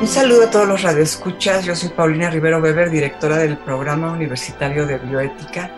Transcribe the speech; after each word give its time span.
Un 0.00 0.06
saludo 0.06 0.44
a 0.44 0.50
todos 0.50 0.68
los 0.68 0.82
radioescuchas. 0.82 1.64
Yo 1.64 1.74
soy 1.74 1.88
Paulina 1.88 2.30
Rivero 2.30 2.60
Weber, 2.60 2.88
directora 2.88 3.38
del 3.38 3.58
Programa 3.58 4.12
Universitario 4.12 4.86
de 4.86 4.96
Bioética, 4.98 5.72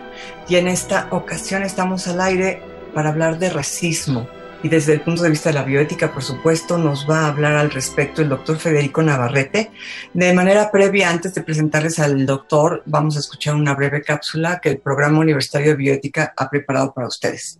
y 0.47 0.57
en 0.57 0.67
esta 0.67 1.07
ocasión 1.09 1.63
estamos 1.63 2.07
al 2.07 2.21
aire 2.21 2.61
para 2.93 3.09
hablar 3.09 3.39
de 3.39 3.49
racismo. 3.49 4.29
Y 4.61 4.69
desde 4.69 4.93
el 4.93 5.01
punto 5.01 5.23
de 5.23 5.31
vista 5.31 5.49
de 5.49 5.55
la 5.55 5.63
bioética, 5.63 6.13
por 6.13 6.21
supuesto, 6.21 6.77
nos 6.77 7.09
va 7.09 7.21
a 7.21 7.27
hablar 7.29 7.53
al 7.53 7.71
respecto 7.71 8.21
el 8.21 8.29
doctor 8.29 8.59
Federico 8.59 9.01
Navarrete. 9.01 9.71
De 10.13 10.33
manera 10.33 10.69
previa, 10.69 11.09
antes 11.09 11.33
de 11.33 11.41
presentarles 11.41 11.97
al 11.97 12.23
doctor, 12.27 12.83
vamos 12.85 13.17
a 13.17 13.21
escuchar 13.21 13.55
una 13.55 13.73
breve 13.73 14.03
cápsula 14.03 14.59
que 14.61 14.69
el 14.69 14.77
Programa 14.77 15.17
Universitario 15.17 15.71
de 15.71 15.77
Bioética 15.77 16.31
ha 16.37 16.47
preparado 16.47 16.93
para 16.93 17.07
ustedes. 17.07 17.59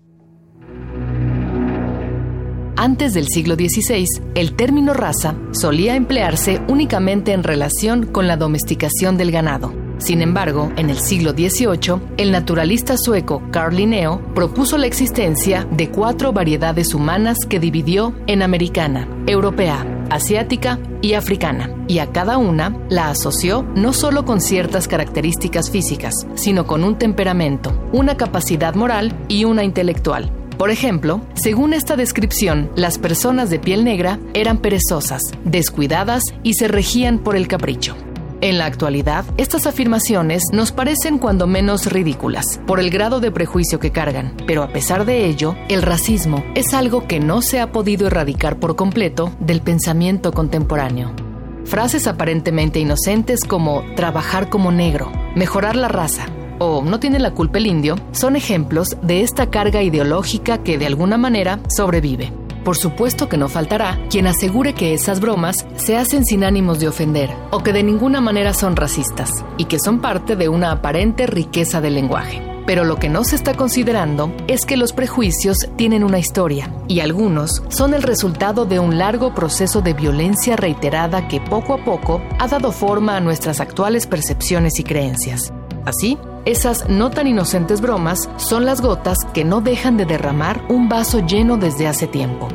Antes 2.82 3.14
del 3.14 3.28
siglo 3.28 3.54
XVI, 3.54 4.08
el 4.34 4.56
término 4.56 4.96
raza 4.96 5.36
solía 5.52 5.96
emplearse 5.96 6.64
únicamente 6.68 7.32
en 7.32 7.44
relación 7.44 8.08
con 8.08 8.26
la 8.26 8.38
domesticación 8.38 9.18
del 9.18 9.30
ganado. 9.30 9.72
Sin 10.00 10.24
embargo, 10.24 10.72
en 10.78 10.90
el 10.90 10.98
siglo 10.98 11.34
XVIII, 11.34 12.02
el 12.18 12.32
naturalista 12.32 12.96
sueco 12.98 13.44
Carl 13.52 13.76
Linneo 13.76 14.20
propuso 14.34 14.80
la 14.80 14.88
existencia 14.88 15.68
de 15.70 15.92
cuatro 15.92 16.34
variedades 16.34 16.96
humanas 16.96 17.38
que 17.48 17.60
dividió 17.60 18.16
en 18.26 18.42
americana, 18.42 19.08
europea, 19.28 19.86
asiática 20.10 20.80
y 21.04 21.14
africana, 21.14 21.70
y 21.88 22.00
a 22.00 22.08
cada 22.08 22.40
una 22.40 22.76
la 22.90 23.12
asoció 23.12 23.62
no 23.76 23.94
solo 23.94 24.26
con 24.26 24.42
ciertas 24.42 24.88
características 24.88 25.70
físicas, 25.70 26.16
sino 26.34 26.66
con 26.66 26.84
un 26.84 26.98
temperamento, 26.98 27.80
una 27.94 28.18
capacidad 28.18 28.74
moral 28.74 29.16
y 29.28 29.44
una 29.44 29.64
intelectual. 29.64 30.41
Por 30.62 30.70
ejemplo, 30.70 31.22
según 31.34 31.74
esta 31.74 31.96
descripción, 31.96 32.70
las 32.76 33.00
personas 33.00 33.50
de 33.50 33.58
piel 33.58 33.84
negra 33.84 34.20
eran 34.36 34.60
perezosas, 34.60 35.24
descuidadas 35.44 36.22
y 36.44 36.54
se 36.54 36.68
regían 36.68 37.18
por 37.18 37.36
el 37.36 37.48
capricho. 37.48 37.96
En 38.42 38.60
la 38.60 38.68
actualidad, 38.68 39.26
estas 39.38 39.66
afirmaciones 39.66 40.44
nos 40.54 40.72
parecen 40.72 41.18
cuando 41.18 41.48
menos 41.48 41.92
ridículas, 41.92 42.62
por 42.68 42.80
el 42.80 42.92
grado 42.92 43.20
de 43.20 43.32
prejuicio 43.32 43.80
que 43.80 43.90
cargan, 43.90 44.36
pero 44.46 44.62
a 44.62 44.68
pesar 44.68 45.06
de 45.06 45.26
ello, 45.26 45.56
el 45.68 45.82
racismo 45.82 46.44
es 46.54 46.76
algo 46.76 47.08
que 47.08 47.20
no 47.20 47.42
se 47.42 47.60
ha 47.60 47.72
podido 47.72 48.06
erradicar 48.06 48.60
por 48.60 48.76
completo 48.76 49.32
del 49.40 49.62
pensamiento 49.62 50.32
contemporáneo. 50.32 51.12
Frases 51.66 52.06
aparentemente 52.06 52.80
inocentes 52.80 53.46
como 53.46 53.84
trabajar 53.96 54.50
como 54.50 54.72
negro, 54.72 55.12
mejorar 55.36 55.76
la 55.76 55.88
raza, 55.88 56.28
o 56.62 56.84
no 56.84 57.00
tiene 57.00 57.18
la 57.18 57.32
culpa 57.32 57.58
el 57.58 57.66
indio 57.66 57.96
son 58.12 58.36
ejemplos 58.36 58.96
de 59.02 59.22
esta 59.22 59.50
carga 59.50 59.82
ideológica 59.82 60.60
que 60.60 60.78
de 60.78 60.86
alguna 60.86 61.18
manera 61.18 61.60
sobrevive. 61.76 62.32
Por 62.64 62.78
supuesto 62.78 63.28
que 63.28 63.38
no 63.38 63.50
faltará 63.50 64.00
quien 64.12 64.28
asegure 64.28 64.74
que 64.76 64.94
esas 64.94 65.20
bromas 65.20 65.66
se 65.78 65.98
hacen 65.98 66.24
sin 66.24 66.44
ánimos 66.44 66.80
de 66.80 66.88
ofender 66.88 67.32
o 67.50 67.64
que 67.64 67.74
de 67.74 67.82
ninguna 67.82 68.22
manera 68.22 68.54
son 68.54 68.76
racistas 68.76 69.32
y 69.58 69.66
que 69.66 69.80
son 69.84 70.02
parte 70.02 70.36
de 70.36 70.50
una 70.50 70.72
aparente 70.72 71.26
riqueza 71.26 71.82
del 71.82 71.96
lenguaje. 71.96 72.44
Pero 72.68 72.84
lo 72.84 72.98
que 72.98 73.10
no 73.10 73.24
se 73.24 73.38
está 73.38 73.56
considerando 73.56 74.32
es 74.48 74.68
que 74.68 74.78
los 74.78 74.94
prejuicios 74.94 75.58
tienen 75.78 76.04
una 76.04 76.20
historia 76.20 76.72
y 76.88 77.00
algunos 77.00 77.64
son 77.70 77.96
el 77.96 78.04
resultado 78.04 78.66
de 78.66 78.78
un 78.78 79.00
largo 79.00 79.34
proceso 79.34 79.82
de 79.82 79.96
violencia 79.96 80.56
reiterada 80.58 81.28
que 81.28 81.42
poco 81.42 81.74
a 81.74 81.84
poco 81.84 82.22
ha 82.38 82.48
dado 82.48 82.72
forma 82.72 83.18
a 83.18 83.20
nuestras 83.20 83.60
actuales 83.60 84.06
percepciones 84.06 84.80
y 84.80 84.84
creencias. 84.84 85.52
Así, 85.86 86.20
esas 86.46 86.90
no 86.90 87.12
tan 87.12 87.28
inocentes 87.28 87.82
bromas 87.82 88.30
son 88.38 88.66
las 88.66 88.82
gotas 88.82 89.18
que 89.34 89.44
no 89.44 89.62
dejan 89.62 89.98
de 89.98 90.06
derramar 90.06 90.64
un 90.70 90.90
vaso 90.90 91.20
lleno 91.26 91.58
desde 91.58 91.88
hace 91.88 92.08
tiempo. 92.08 92.48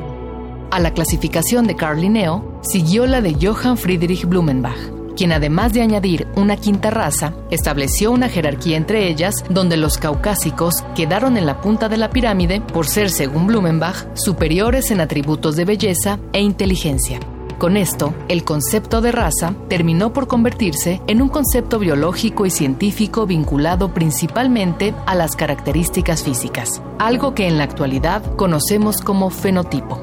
A 0.70 0.80
la 0.80 0.92
clasificación 0.92 1.66
de 1.66 1.76
Carl 1.76 2.00
Linneo 2.00 2.60
siguió 2.62 3.06
la 3.06 3.20
de 3.20 3.36
Johann 3.40 3.76
Friedrich 3.76 4.26
Blumenbach, 4.26 4.76
quien 5.16 5.32
además 5.32 5.72
de 5.72 5.82
añadir 5.82 6.26
una 6.36 6.56
quinta 6.56 6.90
raza, 6.90 7.32
estableció 7.50 8.10
una 8.10 8.28
jerarquía 8.28 8.76
entre 8.76 9.08
ellas 9.08 9.44
donde 9.48 9.76
los 9.76 9.98
caucásicos 9.98 10.84
quedaron 10.94 11.36
en 11.36 11.46
la 11.46 11.60
punta 11.60 11.88
de 11.88 11.96
la 11.96 12.10
pirámide 12.10 12.60
por 12.60 12.86
ser, 12.86 13.10
según 13.10 13.46
Blumenbach, 13.46 14.06
superiores 14.14 14.90
en 14.90 15.00
atributos 15.00 15.56
de 15.56 15.64
belleza 15.64 16.18
e 16.32 16.40
inteligencia. 16.40 17.20
Con 17.58 17.78
esto, 17.78 18.12
el 18.28 18.44
concepto 18.44 19.00
de 19.00 19.12
raza 19.12 19.54
terminó 19.68 20.12
por 20.12 20.26
convertirse 20.26 21.00
en 21.06 21.22
un 21.22 21.30
concepto 21.30 21.78
biológico 21.78 22.44
y 22.44 22.50
científico 22.50 23.26
vinculado 23.26 23.94
principalmente 23.94 24.94
a 25.06 25.14
las 25.14 25.36
características 25.36 26.22
físicas, 26.22 26.82
algo 26.98 27.34
que 27.34 27.46
en 27.46 27.56
la 27.56 27.64
actualidad 27.64 28.22
conocemos 28.36 29.00
como 29.00 29.30
fenotipo. 29.30 29.98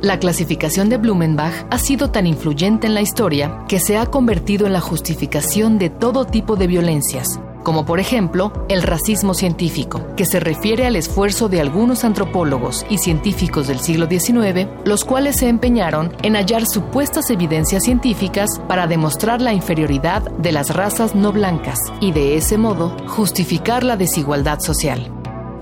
La 0.00 0.18
clasificación 0.18 0.88
de 0.88 0.96
Blumenbach 0.96 1.66
ha 1.70 1.78
sido 1.78 2.10
tan 2.10 2.26
influyente 2.26 2.88
en 2.88 2.94
la 2.94 3.02
historia 3.02 3.64
que 3.68 3.78
se 3.78 3.96
ha 3.96 4.06
convertido 4.06 4.66
en 4.66 4.72
la 4.72 4.80
justificación 4.80 5.78
de 5.78 5.90
todo 5.90 6.24
tipo 6.24 6.56
de 6.56 6.66
violencias, 6.66 7.38
como 7.62 7.84
por 7.84 8.00
ejemplo 8.00 8.52
el 8.68 8.82
racismo 8.82 9.34
científico, 9.34 10.00
que 10.16 10.26
se 10.26 10.40
refiere 10.40 10.86
al 10.86 10.96
esfuerzo 10.96 11.48
de 11.48 11.60
algunos 11.60 12.04
antropólogos 12.04 12.86
y 12.88 12.98
científicos 12.98 13.68
del 13.68 13.80
siglo 13.80 14.06
XIX, 14.08 14.68
los 14.84 15.04
cuales 15.04 15.36
se 15.36 15.48
empeñaron 15.48 16.16
en 16.22 16.34
hallar 16.34 16.66
supuestas 16.66 17.30
evidencias 17.30 17.84
científicas 17.84 18.60
para 18.68 18.86
demostrar 18.86 19.40
la 19.40 19.52
inferioridad 19.52 20.22
de 20.22 20.52
las 20.52 20.74
razas 20.74 21.14
no 21.14 21.32
blancas 21.32 21.78
y 22.00 22.12
de 22.12 22.36
ese 22.36 22.58
modo 22.58 22.96
justificar 23.06 23.84
la 23.84 23.96
desigualdad 23.96 24.60
social. 24.60 25.10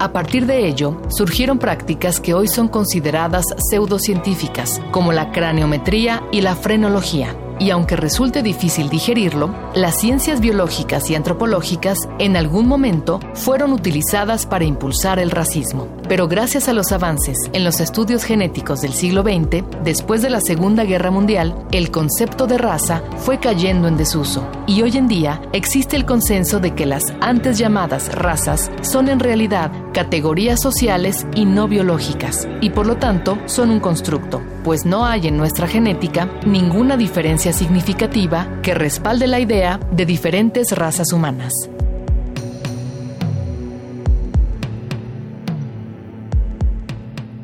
A 0.00 0.12
partir 0.12 0.46
de 0.46 0.66
ello, 0.66 0.98
surgieron 1.10 1.58
prácticas 1.58 2.20
que 2.20 2.32
hoy 2.32 2.48
son 2.48 2.68
consideradas 2.68 3.44
pseudocientíficas, 3.68 4.80
como 4.92 5.12
la 5.12 5.30
craniometría 5.30 6.22
y 6.32 6.40
la 6.40 6.56
frenología, 6.56 7.36
y 7.60 7.70
aunque 7.70 7.94
resulte 7.94 8.42
difícil 8.42 8.88
digerirlo, 8.88 9.54
las 9.74 10.00
ciencias 10.00 10.40
biológicas 10.40 11.10
y 11.10 11.14
antropológicas 11.14 12.08
en 12.18 12.36
algún 12.36 12.66
momento 12.66 13.20
fueron 13.34 13.72
utilizadas 13.72 14.46
para 14.46 14.64
impulsar 14.64 15.18
el 15.18 15.30
racismo. 15.30 15.99
Pero 16.10 16.26
gracias 16.26 16.68
a 16.68 16.72
los 16.72 16.90
avances 16.90 17.36
en 17.52 17.62
los 17.62 17.78
estudios 17.78 18.24
genéticos 18.24 18.80
del 18.80 18.94
siglo 18.94 19.22
XX, 19.22 19.62
después 19.84 20.22
de 20.22 20.28
la 20.28 20.40
Segunda 20.40 20.82
Guerra 20.82 21.12
Mundial, 21.12 21.54
el 21.70 21.92
concepto 21.92 22.48
de 22.48 22.58
raza 22.58 23.04
fue 23.18 23.38
cayendo 23.38 23.86
en 23.86 23.96
desuso 23.96 24.44
y 24.66 24.82
hoy 24.82 24.96
en 24.96 25.06
día 25.06 25.40
existe 25.52 25.94
el 25.94 26.04
consenso 26.04 26.58
de 26.58 26.74
que 26.74 26.84
las 26.84 27.04
antes 27.20 27.58
llamadas 27.58 28.12
razas 28.12 28.72
son 28.80 29.08
en 29.08 29.20
realidad 29.20 29.70
categorías 29.94 30.60
sociales 30.60 31.28
y 31.36 31.44
no 31.44 31.68
biológicas, 31.68 32.48
y 32.60 32.70
por 32.70 32.88
lo 32.88 32.96
tanto 32.96 33.38
son 33.46 33.70
un 33.70 33.78
constructo, 33.78 34.42
pues 34.64 34.84
no 34.84 35.06
hay 35.06 35.28
en 35.28 35.36
nuestra 35.36 35.68
genética 35.68 36.28
ninguna 36.44 36.96
diferencia 36.96 37.52
significativa 37.52 38.48
que 38.62 38.74
respalde 38.74 39.28
la 39.28 39.38
idea 39.38 39.78
de 39.92 40.06
diferentes 40.06 40.72
razas 40.72 41.12
humanas. 41.12 41.52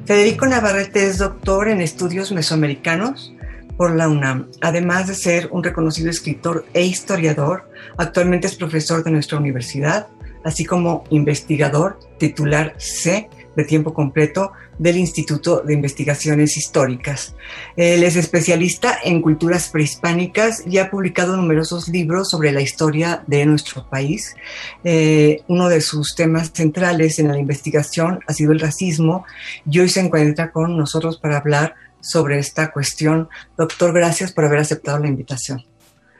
Federico 0.06 0.46
Navarrete 0.46 1.08
es 1.08 1.18
doctor 1.18 1.66
en 1.66 1.80
estudios 1.80 2.30
mesoamericanos 2.30 3.34
por 3.76 3.96
la 3.96 4.08
UNAM. 4.08 4.46
Además 4.60 5.08
de 5.08 5.16
ser 5.16 5.48
un 5.50 5.64
reconocido 5.64 6.10
escritor 6.10 6.64
e 6.74 6.84
historiador, 6.84 7.68
actualmente 7.96 8.46
es 8.46 8.54
profesor 8.54 9.02
de 9.02 9.10
nuestra 9.10 9.36
universidad, 9.36 10.06
así 10.44 10.64
como 10.64 11.02
investigador 11.10 11.98
titular 12.18 12.74
C 12.78 13.28
de 13.56 13.64
tiempo 13.64 13.94
completo 13.94 14.52
del 14.78 14.98
Instituto 14.98 15.62
de 15.62 15.74
Investigaciones 15.74 16.56
Históricas. 16.56 17.34
Él 17.76 18.04
es 18.04 18.16
especialista 18.16 18.98
en 19.02 19.22
culturas 19.22 19.70
prehispánicas 19.70 20.62
y 20.66 20.78
ha 20.78 20.90
publicado 20.90 21.36
numerosos 21.36 21.88
libros 21.88 22.30
sobre 22.30 22.52
la 22.52 22.60
historia 22.60 23.24
de 23.26 23.46
nuestro 23.46 23.88
país. 23.88 24.36
Eh, 24.84 25.42
uno 25.48 25.68
de 25.68 25.80
sus 25.80 26.14
temas 26.14 26.52
centrales 26.52 27.18
en 27.18 27.28
la 27.28 27.38
investigación 27.38 28.20
ha 28.26 28.34
sido 28.34 28.52
el 28.52 28.60
racismo 28.60 29.24
y 29.68 29.80
hoy 29.80 29.88
se 29.88 30.00
encuentra 30.00 30.52
con 30.52 30.76
nosotros 30.76 31.18
para 31.18 31.38
hablar 31.38 31.74
sobre 32.00 32.38
esta 32.38 32.70
cuestión. 32.70 33.28
Doctor, 33.56 33.92
gracias 33.92 34.32
por 34.32 34.44
haber 34.44 34.60
aceptado 34.60 34.98
la 34.98 35.08
invitación. 35.08 35.64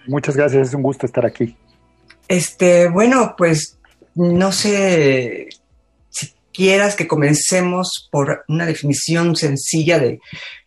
Muchas 0.06 0.36
gracias, 0.36 0.68
es 0.68 0.74
un 0.74 0.82
gusto 0.82 1.04
estar 1.04 1.26
aquí. 1.26 1.56
Este, 2.28 2.88
bueno, 2.88 3.34
pues 3.36 3.78
no 4.14 4.50
sé 4.50 5.48
quieras 6.56 6.96
que 6.96 7.06
comencemos 7.06 8.08
por 8.10 8.44
una 8.48 8.64
definición 8.64 9.36
sencilla 9.36 9.98
de 9.98 10.20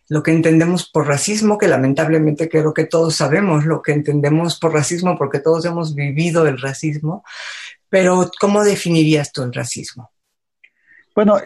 lo 0.08 0.22
que 0.22 0.30
entendemos 0.30 0.88
por 0.88 1.06
racismo, 1.06 1.58
que 1.58 1.68
lamentablemente 1.68 2.48
creo 2.48 2.72
que 2.72 2.84
todos 2.84 3.16
sabemos 3.16 3.64
lo 3.64 3.82
que 3.82 3.92
entendemos 3.92 4.58
por 4.58 4.72
racismo 4.72 5.16
porque 5.18 5.40
todos 5.40 5.64
hemos 5.64 5.94
vivido 5.94 6.46
el 6.46 6.60
racismo, 6.60 7.24
pero 7.88 8.30
¿cómo 8.40 8.62
definirías 8.64 9.32
tú 9.32 9.42
el 9.42 9.52
racismo? 9.52 10.10
Bueno, 11.14 11.38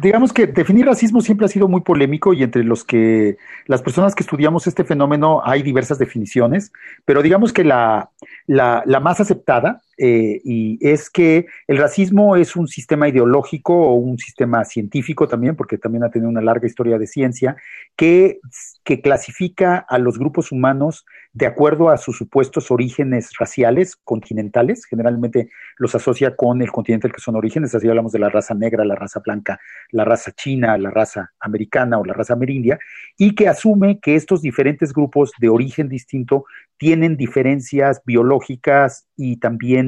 digamos 0.00 0.32
que 0.32 0.46
definir 0.48 0.86
racismo 0.86 1.20
siempre 1.20 1.46
ha 1.46 1.48
sido 1.48 1.68
muy 1.68 1.82
polémico 1.82 2.34
y 2.34 2.42
entre 2.42 2.64
los 2.64 2.84
que 2.84 3.36
las 3.66 3.82
personas 3.82 4.14
que 4.14 4.24
estudiamos 4.24 4.66
este 4.66 4.84
fenómeno 4.84 5.40
hay 5.44 5.62
diversas 5.62 5.98
definiciones, 5.98 6.72
pero 7.04 7.22
digamos 7.22 7.52
que 7.52 7.64
la, 7.64 8.10
la, 8.46 8.82
la 8.86 9.00
más 9.00 9.20
aceptada 9.20 9.82
eh, 9.96 10.40
y 10.44 10.78
es 10.80 11.10
que 11.10 11.46
el 11.66 11.78
racismo 11.78 12.36
es 12.36 12.56
un 12.56 12.68
sistema 12.68 13.08
ideológico 13.08 13.74
o 13.74 13.94
un 13.94 14.18
sistema 14.18 14.64
científico 14.64 15.28
también, 15.28 15.56
porque 15.56 15.78
también 15.78 16.04
ha 16.04 16.10
tenido 16.10 16.30
una 16.30 16.40
larga 16.40 16.66
historia 16.66 16.98
de 16.98 17.06
ciencia, 17.06 17.56
que, 17.96 18.40
que 18.84 19.00
clasifica 19.00 19.78
a 19.78 19.98
los 19.98 20.18
grupos 20.18 20.52
humanos 20.52 21.04
de 21.32 21.46
acuerdo 21.46 21.90
a 21.90 21.96
sus 21.96 22.16
supuestos 22.16 22.70
orígenes 22.70 23.30
raciales 23.38 23.96
continentales. 23.96 24.84
Generalmente 24.86 25.50
los 25.76 25.94
asocia 25.94 26.36
con 26.36 26.62
el 26.62 26.70
continente 26.70 27.08
al 27.08 27.12
que 27.12 27.20
son 27.20 27.36
orígenes, 27.36 27.74
así 27.74 27.88
hablamos 27.88 28.12
de 28.12 28.20
la 28.20 28.28
raza 28.28 28.54
negra, 28.54 28.84
la 28.84 28.94
raza 28.94 29.20
blanca, 29.20 29.60
la 29.90 30.04
raza 30.04 30.32
china, 30.32 30.78
la 30.78 30.90
raza 30.90 31.32
americana 31.40 31.98
o 31.98 32.04
la 32.04 32.14
raza 32.14 32.34
amerindia, 32.34 32.78
y 33.18 33.34
que 33.34 33.48
asume 33.48 33.98
que 34.00 34.14
estos 34.14 34.42
diferentes 34.42 34.92
grupos 34.92 35.32
de 35.38 35.48
origen 35.48 35.88
distinto 35.88 36.44
tienen 36.76 37.16
diferencias 37.16 38.02
biológicas 38.04 39.08
y 39.16 39.36
también 39.38 39.83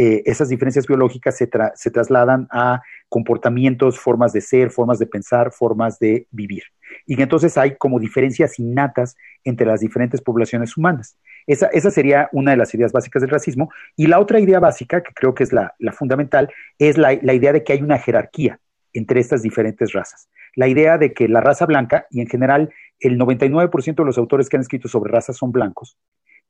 eh, 0.00 0.22
esas 0.26 0.48
diferencias 0.48 0.86
biológicas 0.86 1.36
se, 1.36 1.50
se 1.74 1.90
trasladan 1.90 2.46
a 2.52 2.80
comportamientos, 3.08 3.98
formas 3.98 4.32
de 4.32 4.40
ser, 4.40 4.70
formas 4.70 5.00
de 5.00 5.06
pensar, 5.06 5.50
formas 5.50 5.98
de 5.98 6.28
vivir. 6.30 6.62
Y 7.04 7.20
entonces 7.20 7.58
hay 7.58 7.74
como 7.76 7.98
diferencias 7.98 8.60
innatas 8.60 9.16
entre 9.42 9.66
las 9.66 9.80
diferentes 9.80 10.20
poblaciones 10.20 10.76
humanas. 10.76 11.18
Esa, 11.48 11.90
sería 11.90 12.28
una 12.30 12.52
de 12.52 12.58
las 12.58 12.72
ideas 12.74 12.92
básicas 12.92 13.22
del 13.22 13.30
racismo. 13.30 13.72
Y 13.96 14.06
la 14.06 14.20
otra 14.20 14.38
idea 14.38 14.60
básica, 14.60 15.02
que 15.02 15.12
creo 15.12 15.34
que 15.34 15.42
es 15.42 15.52
la, 15.52 15.74
la 15.80 15.92
fundamental, 15.92 16.48
es 16.78 16.96
la, 16.96 17.18
la, 17.20 17.34
idea 17.34 17.52
de 17.52 17.64
que 17.64 17.72
hay 17.72 17.82
una 17.82 17.98
jerarquía 17.98 18.60
entre 18.92 19.18
estas 19.18 19.42
diferentes 19.42 19.92
razas. 19.92 20.28
La 20.54 20.68
idea 20.68 20.96
de 20.96 21.12
que 21.12 21.26
la 21.26 21.40
raza 21.40 21.66
blanca, 21.66 22.06
y 22.10 22.20
en 22.20 22.28
general 22.28 22.70
el 23.00 23.18
99% 23.18 23.96
de 23.96 24.04
los 24.04 24.16
autores 24.16 24.48
que 24.48 24.58
han 24.58 24.62
escrito 24.62 24.86
sobre 24.86 25.10
razas 25.10 25.36
son 25.36 25.50
blancos, 25.50 25.98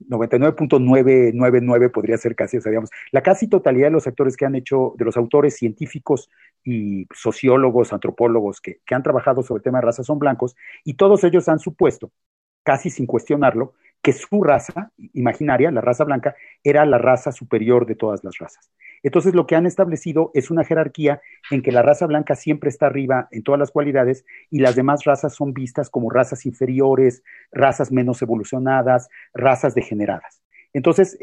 99.999 0.00 1.90
podría 1.90 2.16
ser 2.18 2.34
casi, 2.36 2.58
o 2.58 2.60
la 3.10 3.22
casi 3.22 3.48
totalidad 3.48 3.88
de 3.88 3.92
los 3.92 4.06
actores 4.06 4.36
que 4.36 4.46
han 4.46 4.54
hecho, 4.54 4.94
de 4.96 5.04
los 5.04 5.16
autores 5.16 5.56
científicos 5.56 6.30
y 6.64 7.06
sociólogos, 7.14 7.92
antropólogos 7.92 8.60
que, 8.60 8.80
que 8.86 8.94
han 8.94 9.02
trabajado 9.02 9.42
sobre 9.42 9.58
el 9.58 9.64
tema 9.64 9.78
de 9.78 9.86
raza 9.86 10.02
son 10.02 10.18
blancos, 10.18 10.56
y 10.84 10.94
todos 10.94 11.24
ellos 11.24 11.48
han 11.48 11.58
supuesto, 11.58 12.12
casi 12.62 12.90
sin 12.90 13.06
cuestionarlo, 13.06 13.74
que 14.02 14.12
su 14.12 14.42
raza 14.42 14.92
imaginaria, 15.14 15.70
la 15.70 15.80
raza 15.80 16.04
blanca, 16.04 16.36
era 16.62 16.84
la 16.84 16.98
raza 16.98 17.32
superior 17.32 17.86
de 17.86 17.96
todas 17.96 18.22
las 18.22 18.38
razas. 18.38 18.70
Entonces 19.02 19.34
lo 19.34 19.46
que 19.46 19.56
han 19.56 19.66
establecido 19.66 20.30
es 20.34 20.50
una 20.50 20.64
jerarquía 20.64 21.20
en 21.50 21.62
que 21.62 21.72
la 21.72 21.82
raza 21.82 22.06
blanca 22.06 22.34
siempre 22.34 22.68
está 22.68 22.86
arriba 22.86 23.28
en 23.30 23.42
todas 23.42 23.58
las 23.58 23.70
cualidades 23.70 24.24
y 24.50 24.60
las 24.60 24.76
demás 24.76 25.04
razas 25.04 25.34
son 25.34 25.52
vistas 25.52 25.90
como 25.90 26.10
razas 26.10 26.46
inferiores, 26.46 27.22
razas 27.52 27.92
menos 27.92 28.22
evolucionadas, 28.22 29.08
razas 29.32 29.74
degeneradas. 29.74 30.42
Entonces, 30.72 31.18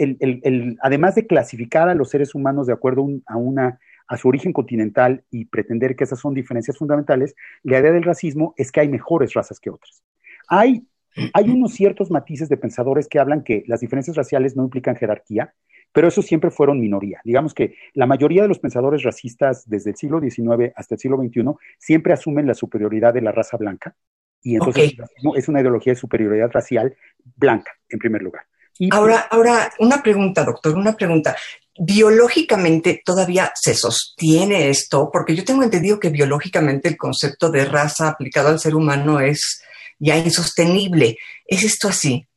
además 0.82 1.16
de 1.16 1.28
clasificar 1.28 1.88
a 1.88 1.96
los 1.96 2.10
seres 2.10 2.34
humanos 2.34 2.68
de 2.68 2.74
acuerdo 2.74 3.08
a, 3.28 4.18
su 4.18 4.28
origen 4.28 4.54
continental 4.54 5.24
y 5.32 5.46
pretender 5.46 5.96
que 5.96 6.04
esas 6.04 6.20
son 6.20 6.34
diferencias 6.34 6.78
fundamentales, 6.78 7.36
la 7.64 7.80
idea 7.80 7.92
del 7.92 8.04
racismo 8.04 8.54
es 8.58 8.72
que 8.72 8.82
hay 8.82 8.90
mejores 8.90 9.34
razas 9.34 9.60
que 9.60 9.70
otras. 9.70 10.04
Hay 10.48 11.50
unos 11.50 11.74
ciertos 11.74 12.12
matices 12.12 12.50
de 12.50 12.58
pensadores 12.58 13.08
que 13.08 13.20
hablan 13.20 13.44
que 13.44 13.64
las 13.68 13.80
diferencias 13.80 14.18
raciales 14.18 14.56
no 14.56 14.64
implican 14.64 14.96
jerarquía, 14.96 15.54
pero 15.96 16.10
eso 16.10 16.22
siempre 16.22 16.52
fueron 16.52 16.82
minoría. 16.82 17.22
Digamos 17.24 17.54
que 17.54 17.78
la 17.94 18.06
mayoría 18.06 18.42
de 18.42 18.50
los 18.50 18.60
pensadores 18.60 19.04
racistas 19.04 19.64
desde 19.66 19.92
el 19.92 19.96
siglo 19.96 20.20
XIX 20.20 20.74
hasta 20.76 20.96
el 20.96 21.00
siglo 21.00 21.16
XXI 21.16 21.46
siempre 21.80 22.12
asumen 22.12 22.46
la 22.46 22.54
superioridad 22.54 23.14
de 23.14 23.22
la 23.22 23.32
raza 23.32 23.56
blanca 23.56 23.96
y 24.44 24.56
entonces 24.56 24.94
es 25.38 25.48
una 25.48 25.62
ideología 25.62 25.94
de 25.94 26.00
superioridad 26.00 26.52
racial 26.52 26.98
blanca, 27.38 27.72
en 27.88 28.00
primer 28.00 28.22
lugar. 28.24 28.44
ahora, 28.92 29.22
ahora, 29.32 29.72
una 29.80 30.04
pregunta, 30.04 30.44
doctor, 30.44 30.76
una 30.76 30.98
pregunta. 30.98 31.34
¿Biológicamente 31.80 33.02
todavía 33.04 33.54
se 33.56 33.74
sostiene 33.74 34.68
esto? 34.70 35.10
Porque 35.12 35.34
yo 35.34 35.46
tengo 35.46 35.64
entendido 35.64 35.98
que 35.98 36.10
biológicamente 36.10 36.90
el 36.90 36.98
concepto 36.98 37.50
de 37.50 37.64
raza 37.64 38.10
aplicado 38.10 38.50
al 38.50 38.60
ser 38.60 38.76
humano 38.76 39.22
es 39.22 39.62
ya 39.98 40.18
insostenible. 40.18 41.18
¿Es 41.48 41.64
esto 41.64 41.88
así? 41.88 42.28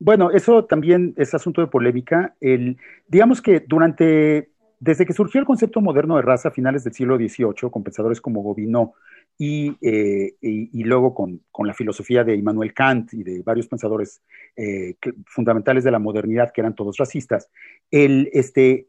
Bueno, 0.00 0.30
eso 0.30 0.64
también 0.64 1.14
es 1.16 1.34
asunto 1.34 1.60
de 1.60 1.66
polémica. 1.66 2.36
El, 2.40 2.76
digamos 3.08 3.42
que 3.42 3.60
durante, 3.60 4.50
desde 4.78 5.04
que 5.04 5.12
surgió 5.12 5.40
el 5.40 5.46
concepto 5.46 5.80
moderno 5.80 6.16
de 6.16 6.22
raza 6.22 6.48
a 6.48 6.52
finales 6.52 6.84
del 6.84 6.92
siglo 6.92 7.16
XVIII, 7.16 7.70
con 7.70 7.82
pensadores 7.82 8.20
como 8.20 8.42
Gobineau 8.42 8.94
y, 9.36 9.76
eh, 9.82 10.34
y, 10.40 10.84
luego 10.84 11.14
con, 11.14 11.40
la 11.66 11.74
filosofía 11.74 12.22
de 12.22 12.36
Immanuel 12.36 12.74
Kant 12.74 13.12
y 13.12 13.24
de 13.24 13.42
varios 13.42 13.66
pensadores 13.66 14.22
eh, 14.56 14.94
fundamentales 15.26 15.82
de 15.82 15.90
la 15.90 15.98
modernidad, 15.98 16.52
que 16.52 16.60
eran 16.60 16.74
todos 16.74 16.96
racistas, 16.96 17.48
este, 17.90 18.86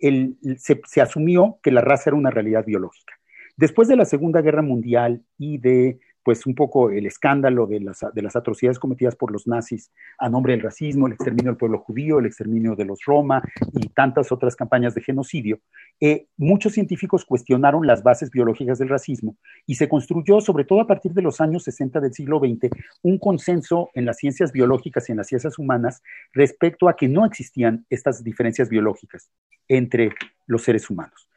se, 0.58 0.82
se 0.86 1.02
asumió 1.02 1.58
que 1.64 1.72
la 1.72 1.82
raza 1.82 2.12
era 2.12 2.18
una 2.18 2.32
realidad 2.32 2.66
biológica. 2.66 3.14
Después 3.58 3.88
de 3.88 3.96
la 3.96 4.06
Segunda 4.06 4.42
Guerra 4.42 4.62
Mundial 4.62 5.22
y 5.38 5.58
de 5.58 6.00
pues 6.30 6.46
un 6.46 6.54
poco 6.54 6.92
el 6.92 7.08
escándalo 7.08 7.66
de 7.66 7.80
las, 7.80 8.06
de 8.14 8.22
las 8.22 8.36
atrocidades 8.36 8.78
cometidas 8.78 9.16
por 9.16 9.31
los 9.31 9.48
nazis 9.48 9.92
a 10.20 10.30
nombre 10.30 10.54
del 10.54 10.62
racismo, 10.62 11.08
el 11.08 11.14
exterminio 11.14 11.50
del 11.50 11.58
pueblo 11.58 11.80
judío, 11.80 12.20
el 12.20 12.28
exterminio 12.28 12.76
de 12.76 12.86
los 12.86 13.00
Roma 13.04 13.42
y 13.74 13.88
tantas 13.88 14.31
otras 14.31 14.56
campañas 14.56 14.94
de 14.94 15.02
genocidio, 15.02 15.60
eh, 16.00 16.28
muchos 16.38 16.74
científicos 16.74 17.26
cuestionaron 17.26 17.88
las 17.88 18.04
bases 18.04 18.30
biológicas 18.30 18.78
del 18.78 18.90
racismo 18.90 19.38
y 19.66 19.74
se 19.74 19.90
construyó, 19.90 20.40
sobre 20.40 20.66
todo 20.66 20.81
a 20.81 20.86
partir 20.86 21.14
de 21.14 21.24
los 21.24 21.42
años 21.42 21.64
60 21.64 22.00
del 22.00 22.14
siglo 22.14 22.38
XX, 22.38 22.70
un 23.02 23.18
consenso 23.18 23.90
en 23.96 24.06
las 24.06 24.18
ciencias 24.18 24.52
biológicas 24.52 25.10
y 25.10 25.14
en 25.14 25.18
las 25.18 25.26
ciencias 25.26 25.58
humanas 25.58 26.04
respecto 26.31 26.90
a 26.90 26.96
que 26.96 27.08
no 27.08 27.26
existían 27.26 27.88
estas 27.90 28.24
diferencias 28.24 28.70
biológicas 28.70 29.31
entre 29.68 30.12
los 30.46 30.62
seres 30.62 30.92
humanos. 30.92 31.28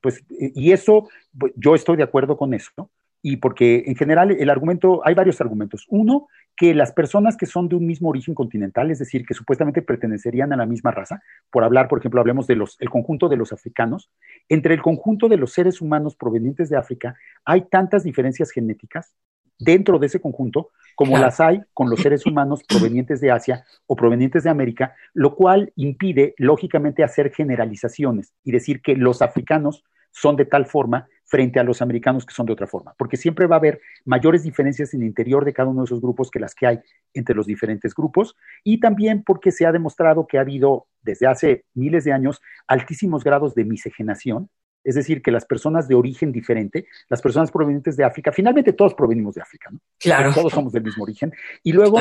Pues, 0.00 0.24
y 0.28 0.72
eso, 0.72 1.08
yo 1.54 1.76
estoy 1.76 1.96
de 1.96 2.02
acuerdo 2.02 2.36
con 2.36 2.52
eso, 2.52 2.90
y 3.22 3.36
porque 3.36 3.84
en 3.86 3.96
general 3.96 4.30
el 4.30 4.50
argumento, 4.50 5.02
hay 5.04 5.14
varios 5.14 5.40
argumentos. 5.40 5.86
Uno, 5.88 6.28
que 6.56 6.74
las 6.74 6.92
personas 6.92 7.36
que 7.36 7.46
son 7.46 7.68
de 7.68 7.76
un 7.76 7.86
mismo 7.86 8.08
origen 8.08 8.34
continental, 8.34 8.90
es 8.90 8.98
decir, 8.98 9.26
que 9.26 9.34
supuestamente 9.34 9.82
pertenecerían 9.82 10.52
a 10.52 10.56
la 10.56 10.66
misma 10.66 10.90
raza, 10.90 11.22
por 11.50 11.64
hablar, 11.64 11.88
por 11.88 11.98
ejemplo, 11.98 12.20
hablemos 12.20 12.46
del 12.46 12.64
el 12.78 12.90
conjunto 12.90 13.28
de 13.28 13.36
los 13.36 13.52
africanos, 13.52 14.10
entre 14.48 14.74
el 14.74 14.82
conjunto 14.82 15.28
de 15.28 15.36
los 15.36 15.52
seres 15.52 15.80
humanos 15.80 16.16
provenientes 16.16 16.68
de 16.68 16.76
África 16.76 17.16
hay 17.44 17.62
tantas 17.62 18.04
diferencias 18.04 18.50
genéticas 18.50 19.14
dentro 19.58 19.98
de 19.98 20.06
ese 20.06 20.20
conjunto 20.20 20.70
como 20.96 21.16
las 21.18 21.40
hay 21.40 21.62
con 21.72 21.88
los 21.88 22.00
seres 22.00 22.26
humanos 22.26 22.62
provenientes 22.66 23.20
de 23.20 23.30
Asia 23.30 23.64
o 23.86 23.96
provenientes 23.96 24.44
de 24.44 24.50
América, 24.50 24.94
lo 25.14 25.34
cual 25.34 25.72
impide, 25.76 26.34
lógicamente, 26.36 27.04
hacer 27.04 27.32
generalizaciones 27.32 28.34
y 28.44 28.52
decir 28.52 28.82
que 28.82 28.96
los 28.96 29.22
africanos 29.22 29.84
son 30.10 30.36
de 30.36 30.44
tal 30.44 30.66
forma 30.66 31.08
frente 31.24 31.60
a 31.60 31.64
los 31.64 31.80
americanos 31.80 32.26
que 32.26 32.34
son 32.34 32.46
de 32.46 32.52
otra 32.52 32.66
forma, 32.66 32.92
porque 32.98 33.16
siempre 33.16 33.46
va 33.46 33.54
a 33.54 33.58
haber 33.58 33.80
mayores 34.04 34.42
diferencias 34.42 34.92
en 34.94 35.02
el 35.02 35.08
interior 35.08 35.44
de 35.44 35.52
cada 35.52 35.68
uno 35.68 35.82
de 35.82 35.84
esos 35.84 36.00
grupos 36.00 36.28
que 36.28 36.40
las 36.40 36.56
que 36.56 36.66
hay 36.66 36.80
entre 37.14 37.36
los 37.36 37.46
diferentes 37.46 37.94
grupos, 37.94 38.34
y 38.64 38.80
también 38.80 39.22
porque 39.22 39.52
se 39.52 39.64
ha 39.64 39.70
demostrado 39.70 40.26
que 40.26 40.38
ha 40.38 40.40
habido 40.40 40.88
desde 41.02 41.28
hace 41.28 41.64
miles 41.72 42.04
de 42.04 42.12
años 42.12 42.42
altísimos 42.66 43.22
grados 43.22 43.54
de 43.54 43.64
miscegenación, 43.64 44.50
es 44.82 44.96
decir, 44.96 45.22
que 45.22 45.30
las 45.30 45.44
personas 45.44 45.86
de 45.86 45.94
origen 45.94 46.32
diferente, 46.32 46.86
las 47.08 47.22
personas 47.22 47.52
provenientes 47.52 47.96
de 47.96 48.04
África, 48.04 48.32
finalmente 48.32 48.72
todos 48.72 48.94
provenimos 48.94 49.34
de 49.34 49.42
África, 49.42 49.70
¿no? 49.70 49.78
Claro. 49.98 50.32
Todos 50.34 50.52
somos 50.52 50.72
del 50.72 50.82
mismo 50.82 51.04
origen. 51.04 51.32
Y 51.62 51.72
luego, 51.72 51.98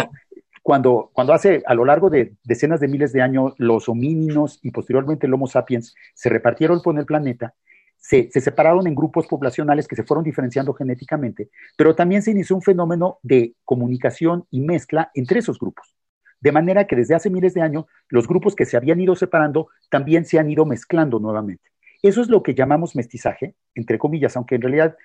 cuando, 0.64 1.12
cuando 1.14 1.34
hace 1.34 1.62
a 1.66 1.74
lo 1.74 1.86
largo 1.86 2.10
de 2.10 2.34
decenas 2.44 2.80
de 2.80 2.88
miles 2.88 3.12
de 3.12 3.22
años 3.22 3.54
los 3.58 3.90
homínidos 3.90 4.60
y 4.64 4.72
posteriormente 4.72 5.28
el 5.28 5.34
Homo 5.34 5.48
sapiens 5.48 5.94
se 6.14 6.30
repartieron 6.30 6.82
por 6.82 6.98
el 6.98 7.06
planeta, 7.06 7.54
se, 8.00 8.30
separaron 8.32 8.88
en 8.88 8.96
grupos 8.96 9.28
poblacionales 9.28 9.88
que 9.88 9.96
se 9.96 10.04
fueron 10.04 10.24
diferenciando 10.24 10.74
genéticamente, 10.74 11.50
pero 11.78 11.96
también 11.96 12.22
se 12.22 12.32
inició 12.32 12.56
un 12.56 12.62
fenómeno 12.62 13.20
de 13.22 13.56
comunicación 13.66 14.46
y 14.50 14.62
mezcla 14.62 15.12
entre 15.14 15.40
esos 15.40 15.60
grupos. 15.60 15.94
De 16.40 16.54
manera 16.54 16.88
que 16.88 16.96
desde 16.96 17.16
hace 17.16 17.30
miles 17.30 17.54
de 17.54 17.62
años 17.62 17.86
los 18.08 18.28
grupos 18.28 18.56
que 18.56 18.66
se 18.66 18.78
habían 18.78 19.02
ido 19.02 19.16
separando 19.16 19.68
también 19.90 20.26
se 20.26 20.40
han 20.40 20.50
ido 20.50 20.66
mezclando 20.66 21.20
nuevamente. 21.20 21.70
Eso 22.02 22.22
es 22.22 22.30
lo 22.30 22.42
que 22.44 22.56
llamamos 22.56 22.96
mestizaje, 22.96 23.56
entre 23.76 24.00
comillas, 24.00 24.38
aunque 24.38 24.56
en 24.56 24.62
realidad 24.62 24.96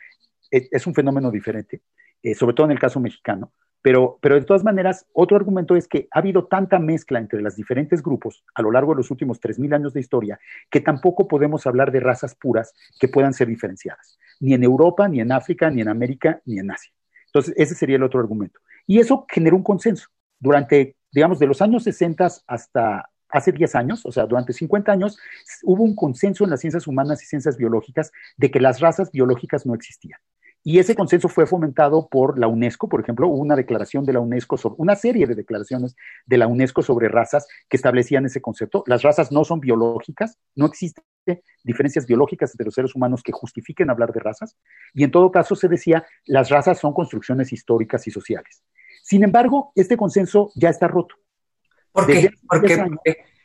es, 0.71 0.87
un 0.87 0.95
fenómeno 0.95 1.31
diferente, 1.31 1.83
eh, 2.23 2.35
sobre 2.35 2.55
todo 2.55 2.67
en 2.67 2.73
el 2.73 2.79
caso 2.79 3.01
mexicano, 3.01 3.53
pero, 3.83 4.19
pero 4.23 4.37
de 4.37 4.43
todas 4.43 4.65
maneras, 4.65 5.07
otro 5.13 5.37
argumento 5.37 5.77
es 5.77 5.87
que 5.87 6.09
ha 6.11 6.21
habido 6.21 6.47
tanta 6.47 6.79
mezcla 6.79 7.19
entre 7.19 7.43
los 7.43 7.55
diferentes 7.55 8.03
grupos 8.03 8.43
a 8.55 8.63
lo 8.63 8.71
largo 8.71 8.93
de 8.93 8.99
los 8.99 9.11
últimos 9.11 9.41
3.000 9.41 9.75
años 9.75 9.93
de 9.93 10.01
historia 10.01 10.41
que 10.71 10.81
tampoco 10.81 11.29
podemos 11.29 11.67
hablar 11.67 11.93
de 11.93 12.01
razas 12.01 12.35
puras 12.35 12.73
que 12.99 13.09
puedan 13.09 13.35
ser 13.35 13.49
diferenciadas, 13.49 14.19
ni 14.41 14.55
en 14.55 14.65
Europa, 14.65 15.07
ni 15.07 15.21
en 15.21 15.33
África, 15.33 15.69
ni 15.69 15.83
en 15.83 15.89
América, 15.89 16.41
ni 16.47 16.59
en 16.59 16.71
Asia. 16.71 16.93
Entonces, 17.27 17.53
ese 17.59 17.75
sería 17.75 17.97
el 17.97 18.05
otro 18.05 18.21
argumento. 18.21 18.61
Y 18.87 19.01
eso 19.01 19.27
generó 19.29 19.57
un 19.57 19.63
consenso. 19.63 20.09
Durante, 20.39 20.97
digamos, 21.13 21.39
de 21.39 21.47
los 21.47 21.61
años 21.61 21.83
60 21.83 22.29
hasta 22.47 23.11
hace 23.29 23.53
10 23.53 23.75
años, 23.75 24.07
o 24.07 24.13
sea, 24.13 24.25
durante 24.27 24.53
50 24.53 24.93
años, 24.93 25.19
hubo 25.65 25.83
un 25.83 25.97
consenso 25.97 26.45
en 26.45 26.51
las 26.51 26.61
ciencias 26.61 26.87
humanas 26.87 27.23
y 27.23 27.27
ciencias 27.27 27.57
biológicas 27.57 28.13
de 28.37 28.51
que 28.51 28.61
las 28.61 28.81
razas 28.81 29.11
biológicas 29.11 29.67
no 29.67 29.75
existían. 29.75 30.21
Y 30.67 30.79
ese 30.79 30.95
consenso 30.95 31.29
fue 31.29 31.47
fomentado 31.47 32.09
por 32.09 32.39
la 32.39 32.49
UNESCO, 32.49 32.89
por 32.89 33.03
ejemplo, 33.03 33.29
hubo 33.29 33.37
una 33.37 33.55
declaración 33.55 34.07
de 34.07 34.15
la 34.15 34.21
UNESCO 34.21 34.57
sobre 34.57 34.77
una 34.79 34.97
serie 34.97 35.27
de 35.27 35.35
declaraciones 35.35 35.95
de 36.25 36.39
la 36.39 36.47
UNESCO 36.47 36.83
sobre 36.83 37.09
razas 37.09 37.47
que 37.69 37.77
establecían 37.77 38.25
ese 38.25 38.41
concepto. 38.41 38.83
Las 38.87 39.03
razas 39.03 39.31
no 39.31 39.45
son 39.45 39.61
biológicas, 39.61 40.39
no 40.55 40.65
existen 40.65 41.05
diferencias 41.63 42.07
biológicas 42.07 42.53
entre 42.53 42.65
los 42.65 42.75
seres 42.75 42.95
humanos 42.95 43.23
que 43.23 43.33
justifiquen 43.33 43.91
hablar 43.91 44.13
de 44.15 44.21
razas. 44.21 44.57
Y 44.95 45.05
en 45.05 45.11
todo 45.11 45.31
caso 45.31 45.55
se 45.55 45.69
decía, 45.69 46.07
las 46.25 46.49
razas 46.49 46.79
son 46.79 46.95
construcciones 46.95 47.53
históricas 47.53 48.07
y 48.07 48.11
sociales. 48.11 48.65
Sin 49.03 49.23
embargo, 49.23 49.71
este 49.75 49.99
consenso 49.99 50.51
ya 50.55 50.71
está 50.71 50.89
roto. 50.89 51.15
¿Por 51.93 52.07
qué? 52.07 52.31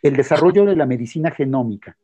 el 0.02 0.16
desarrollo 0.16 0.64
de 0.64 0.78
la 0.78 0.86
medicina 0.86 1.32
genómica 1.32 1.98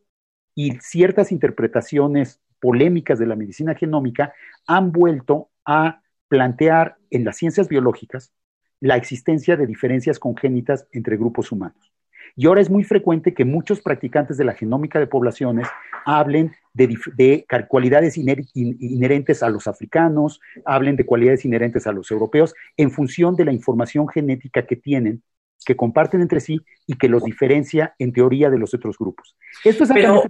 y 0.54 0.74
ciertas 0.82 1.32
interpretaciones 1.32 2.42
polémicas 2.66 3.20
de 3.20 3.28
la 3.28 3.36
medicina 3.36 3.76
genómica 3.76 4.34
han 4.66 4.92
vuelto 4.92 5.50
a 5.66 6.02
plantear 6.28 6.96
en 7.12 7.24
las 7.24 7.38
ciencias 7.38 7.70
biológicas 7.70 8.34
la 8.80 8.96
existencia 8.96 9.56
de 9.56 9.68
diferencias 9.68 10.18
congénitas 10.18 10.88
entre 10.92 11.16
grupos 11.16 11.52
humanos. 11.52 11.94
Y 12.36 12.48
ahora 12.48 12.62
es 12.62 12.72
muy 12.72 12.84
frecuente 12.84 13.36
que 13.36 13.46
muchos 13.46 13.82
practicantes 13.82 14.38
de 14.38 14.46
la 14.46 14.56
genómica 14.56 14.98
de 14.98 15.06
poblaciones 15.06 15.68
hablen 16.06 16.56
de, 16.74 17.46
cualidades 17.68 18.18
inherentes 18.18 19.44
a 19.44 19.50
los 19.50 19.68
africanos, 19.68 20.42
hablen 20.66 20.96
de 20.96 21.06
cualidades 21.06 21.46
inherentes 21.46 21.86
a 21.86 21.92
los 21.92 22.10
europeos, 22.10 22.56
en 22.78 22.90
función 22.90 23.36
de 23.36 23.46
la 23.46 23.54
información 23.54 24.08
genética 24.08 24.66
que 24.66 24.76
tienen, 24.76 25.22
que 25.68 25.76
comparten 25.76 26.22
entre 26.22 26.40
sí 26.40 26.62
y 26.88 26.96
que 26.96 27.10
los 27.10 27.24
diferencia 27.24 27.94
en 28.00 28.12
teoría 28.12 28.50
de 28.50 28.58
los 28.58 28.74
otros 28.74 28.98
grupos. 28.98 29.38
Esto 29.64 29.84
es 29.84 29.92
Pero, 29.94 30.24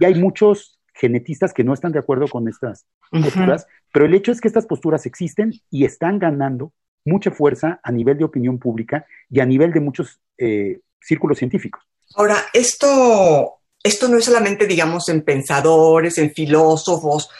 y 0.00 0.04
hay 0.04 0.14
muchos 0.16 0.79
genetistas 1.00 1.54
que 1.54 1.64
no 1.64 1.72
están 1.72 1.92
de 1.92 1.98
acuerdo 1.98 2.28
con 2.28 2.46
estas 2.46 2.86
posturas, 3.10 3.66
pero 3.92 4.04
el 4.04 4.14
hecho 4.14 4.32
es 4.32 4.40
que 4.40 4.48
estas 4.48 4.66
posturas 4.66 5.06
existen 5.06 5.52
y 5.70 5.84
están 5.84 6.18
ganando 6.18 6.72
mucha 7.04 7.30
fuerza 7.30 7.80
a 7.82 7.90
nivel 7.90 8.18
de 8.18 8.24
opinión 8.24 8.58
pública 8.58 9.06
y 9.30 9.40
a 9.40 9.46
nivel 9.46 9.72
de 9.72 9.80
muchos 9.80 10.20
eh, 10.36 10.80
círculos 11.00 11.38
científicos. 11.38 11.82
Ahora, 12.14 12.36
esto, 12.52 13.60
esto 13.82 14.08
no 14.08 14.18
es 14.18 14.24
solamente, 14.26 14.66
digamos, 14.66 15.08
en 15.08 15.22
pensadores, 15.22 16.18
en 16.18 16.32
filósofos, 16.32 17.30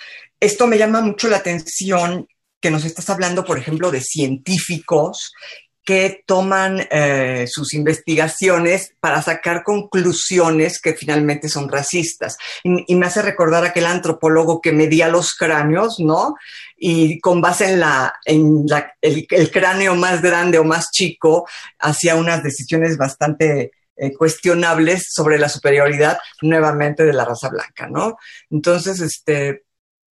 esto 0.40 0.66
me 0.66 0.78
llama 0.78 1.02
mucho 1.02 1.28
la 1.28 1.36
atención 1.36 2.26
que 2.60 2.70
nos 2.70 2.84
estás 2.86 3.10
hablando, 3.10 3.44
por 3.44 3.58
ejemplo, 3.58 3.90
de 3.90 4.00
científicos 4.00 5.32
que 5.84 6.22
toman 6.26 6.86
eh, 6.90 7.46
sus 7.48 7.72
investigaciones 7.74 8.94
para 9.00 9.22
sacar 9.22 9.62
conclusiones 9.64 10.80
que 10.80 10.94
finalmente 10.94 11.48
son 11.48 11.68
racistas. 11.68 12.36
Y, 12.62 12.94
me 12.94 13.06
hace 13.06 13.22
recordar 13.22 13.64
aquel 13.64 13.86
antropólogo 13.86 14.60
que 14.60 14.72
medía 14.72 15.08
los 15.08 15.34
cráneos, 15.34 15.98
¿no? 15.98 16.36
Y 16.76 17.18
con 17.20 17.40
base 17.40 17.72
en, 17.72 17.80
la, 17.80 18.14
en 18.24 18.66
el, 19.00 19.50
cráneo 19.50 19.94
más 19.94 20.22
grande 20.22 20.58
o 20.58 20.64
más 20.64 20.90
chico, 20.90 21.48
hacía 21.78 22.14
unas 22.14 22.42
decisiones 22.42 22.96
bastante 22.96 23.72
eh, 23.96 24.12
cuestionables 24.16 25.06
sobre 25.10 25.38
la 25.38 25.48
superioridad 25.48 26.18
nuevamente 26.42 27.04
de 27.04 27.12
la 27.14 27.24
raza 27.24 27.48
blanca, 27.48 27.88
¿no? 27.88 28.16
Entonces, 28.50 29.00
este, 29.00 29.64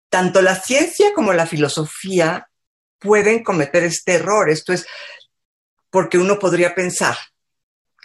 tanto 0.09 0.41
la 0.41 0.55
ciencia 0.55 1.13
como 1.13 1.33
la 1.33 1.45
filosofía 1.45 2.49
pueden 2.99 3.43
cometer 3.43 3.83
este 3.83 4.15
error. 4.15 4.49
Esto 4.49 4.73
es, 4.73 4.85
porque 5.89 6.17
uno 6.17 6.37
podría 6.39 6.75
pensar 6.75 7.15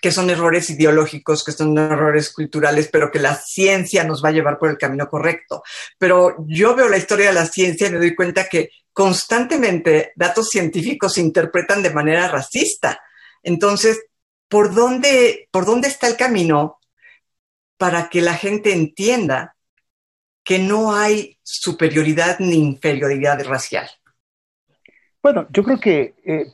que 0.05 0.13
son 0.13 0.29
errores 0.29 0.69
ideológicos, 0.69 1.43
que 1.43 1.53
son 1.53 1.79
errores 1.79 2.31
culturales, 2.31 2.91
pero 2.93 3.11
que 3.11 3.19
la 3.19 3.35
ciencia 3.37 4.05
nos 4.05 4.23
va 4.23 4.29
a 4.29 4.33
llevar 4.33 4.59
por 4.59 4.69
el 4.69 4.77
camino 4.77 5.09
correcto. 5.09 5.63
Pero 5.99 6.37
yo 6.47 6.75
veo 6.75 6.91
la 6.91 6.99
historia 6.99 7.29
de 7.29 7.33
la 7.33 7.47
ciencia 7.47 7.89
y 7.89 7.91
me 7.91 7.97
doy 7.97 8.15
cuenta 8.15 8.47
que 8.47 8.69
constantemente 8.93 10.13
datos 10.15 10.49
científicos 10.51 11.15
se 11.15 11.23
interpretan 11.23 11.83
de 11.83 11.95
manera 11.95 12.29
racista. 12.29 13.01
Entonces, 13.43 14.05
¿por 14.47 14.75
dónde, 14.75 15.49
por 15.51 15.65
dónde 15.65 15.89
está 15.89 16.07
el 16.07 16.17
camino 16.17 16.79
para 17.79 18.11
que 18.11 18.21
la 18.21 18.35
gente 18.35 18.75
entienda 18.75 19.57
que 20.45 20.59
no 20.59 20.95
hay 20.95 21.39
superioridad 21.43 22.41
ni 22.41 22.57
inferioridad 22.57 23.43
racial? 23.45 23.89
Bueno, 25.23 25.47
yo 25.51 25.65
creo 25.65 25.81
que 25.81 26.15
eh, 26.27 26.47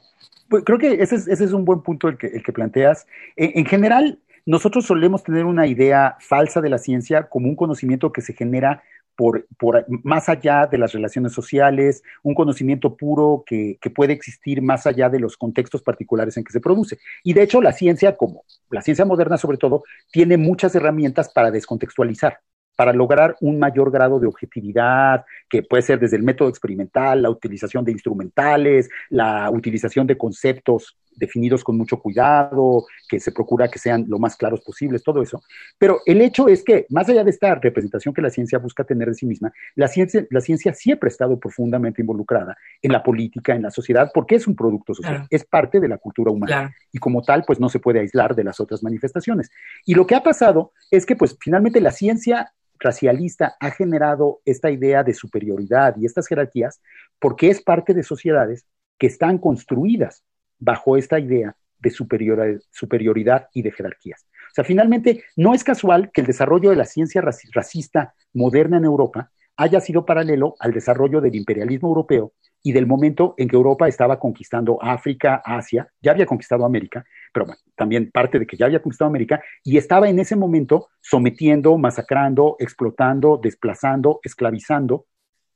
creo 0.64 0.78
que 0.78 0.94
ese 0.94 1.16
es, 1.16 1.52
un 1.52 1.64
buen 1.64 1.82
punto 1.82 2.08
el 2.08 2.18
que, 2.18 2.26
el 2.28 2.42
que 2.42 2.52
planteas. 2.52 3.06
En, 3.36 3.64
general, 3.64 4.18
nosotros 4.46 4.84
solemos 4.84 5.22
tener 5.22 5.44
una 5.44 5.66
idea 5.66 6.16
falsa 6.20 6.60
de 6.60 6.68
la 6.68 6.78
ciencia 6.78 7.28
como 7.28 7.48
un 7.48 7.56
conocimiento 7.56 8.12
que 8.12 8.20
se 8.20 8.32
genera 8.32 8.82
por, 9.16 9.46
por, 9.58 9.84
más 10.02 10.28
allá 10.28 10.66
de 10.66 10.78
las 10.78 10.92
relaciones 10.92 11.32
sociales, 11.32 12.02
un 12.22 12.34
conocimiento 12.34 12.96
puro 12.96 13.44
que, 13.46 13.78
que, 13.80 13.90
puede 13.90 14.14
existir 14.14 14.62
más 14.62 14.86
allá 14.86 15.10
de 15.10 15.20
los 15.20 15.36
contextos 15.36 15.82
particulares 15.82 16.36
en 16.36 16.44
que 16.44 16.52
se 16.52 16.60
produce. 16.60 16.98
Y 17.22 17.34
de 17.34 17.42
hecho, 17.42 17.60
la 17.60 17.72
ciencia, 17.72 18.16
como 18.16 18.44
la 18.70 18.80
ciencia 18.80 19.04
moderna 19.04 19.36
sobre 19.36 19.58
todo, 19.58 19.82
tiene 20.10 20.38
muchas 20.38 20.74
herramientas 20.74 21.30
para 21.32 21.50
descontextualizar 21.50 22.40
para 22.80 22.94
lograr 22.94 23.36
un 23.42 23.58
mayor 23.58 23.90
grado 23.90 24.18
de 24.18 24.26
objetividad, 24.26 25.26
que 25.50 25.62
puede 25.62 25.82
ser 25.82 26.00
desde 26.00 26.16
el 26.16 26.22
método 26.22 26.48
experimental, 26.48 27.20
la 27.20 27.28
utilización 27.28 27.84
de 27.84 27.92
instrumentales, 27.92 28.88
la 29.10 29.50
utilización 29.50 30.06
de 30.06 30.16
conceptos 30.16 30.96
definidos 31.14 31.62
con 31.62 31.76
mucho 31.76 31.98
cuidado, 31.98 32.86
que 33.06 33.20
se 33.20 33.32
procura 33.32 33.68
que 33.68 33.78
sean 33.78 34.06
lo 34.08 34.18
más 34.18 34.36
claros 34.36 34.62
posibles, 34.62 35.02
todo 35.02 35.20
eso. 35.20 35.42
Pero 35.76 35.98
el 36.06 36.22
hecho 36.22 36.48
es 36.48 36.64
que, 36.64 36.86
más 36.88 37.06
allá 37.10 37.22
de 37.22 37.30
esta 37.30 37.54
representación 37.54 38.14
que 38.14 38.22
la 38.22 38.30
ciencia 38.30 38.58
busca 38.58 38.84
tener 38.84 39.08
de 39.08 39.14
sí 39.14 39.26
misma, 39.26 39.52
la 39.74 39.86
ciencia, 39.86 40.24
la 40.30 40.40
ciencia 40.40 40.72
siempre 40.72 41.08
ha 41.08 41.12
estado 41.12 41.38
profundamente 41.38 42.00
involucrada 42.00 42.56
en 42.80 42.92
la 42.92 43.02
política, 43.02 43.54
en 43.54 43.62
la 43.62 43.70
sociedad, 43.70 44.10
porque 44.14 44.36
es 44.36 44.46
un 44.46 44.56
producto 44.56 44.94
social, 44.94 45.26
es 45.28 45.44
parte 45.44 45.80
de 45.80 45.88
la 45.88 45.98
cultura 45.98 46.30
humana. 46.30 46.74
Y 46.92 46.98
como 46.98 47.22
tal, 47.22 47.44
pues 47.46 47.60
no 47.60 47.68
se 47.68 47.80
puede 47.80 48.00
aislar 48.00 48.34
de 48.34 48.44
las 48.44 48.58
otras 48.58 48.82
manifestaciones. 48.82 49.50
Y 49.84 49.94
lo 49.94 50.06
que 50.06 50.14
ha 50.14 50.22
pasado 50.22 50.72
es 50.90 51.04
que, 51.04 51.16
pues 51.16 51.36
finalmente 51.38 51.82
la 51.82 51.90
ciencia 51.90 52.54
racialista 52.80 53.56
ha 53.60 53.70
generado 53.70 54.40
esta 54.44 54.70
idea 54.70 55.04
de 55.04 55.14
superioridad 55.14 55.96
y 55.96 56.06
estas 56.06 56.26
jerarquías 56.26 56.80
porque 57.18 57.50
es 57.50 57.62
parte 57.62 57.94
de 57.94 58.02
sociedades 58.02 58.66
que 58.98 59.06
están 59.06 59.38
construidas 59.38 60.24
bajo 60.58 60.96
esta 60.96 61.18
idea 61.18 61.56
de 61.78 61.90
superioridad 61.90 63.48
y 63.54 63.62
de 63.62 63.72
jerarquías. 63.72 64.26
O 64.50 64.54
sea, 64.54 64.64
finalmente, 64.64 65.24
no 65.36 65.54
es 65.54 65.64
casual 65.64 66.10
que 66.12 66.20
el 66.20 66.26
desarrollo 66.26 66.70
de 66.70 66.76
la 66.76 66.84
ciencia 66.84 67.22
racista 67.22 68.14
moderna 68.34 68.78
en 68.78 68.84
Europa 68.84 69.30
haya 69.56 69.80
sido 69.80 70.04
paralelo 70.04 70.56
al 70.58 70.72
desarrollo 70.72 71.20
del 71.20 71.36
imperialismo 71.36 71.88
europeo 71.88 72.32
y 72.62 72.72
del 72.72 72.86
momento 72.86 73.34
en 73.38 73.48
que 73.48 73.56
Europa 73.56 73.88
estaba 73.88 74.18
conquistando 74.18 74.78
África, 74.82 75.42
Asia, 75.44 75.90
ya 76.02 76.12
había 76.12 76.26
conquistado 76.26 76.64
América, 76.64 77.04
pero 77.32 77.46
también 77.74 78.10
parte 78.10 78.38
de 78.38 78.46
que 78.46 78.56
ya 78.56 78.66
había 78.66 78.82
conquistado 78.82 79.08
América, 79.08 79.42
y 79.64 79.78
estaba 79.78 80.08
en 80.08 80.18
ese 80.18 80.36
momento 80.36 80.88
sometiendo, 81.00 81.78
masacrando, 81.78 82.56
explotando, 82.58 83.40
desplazando, 83.42 84.20
esclavizando 84.22 85.06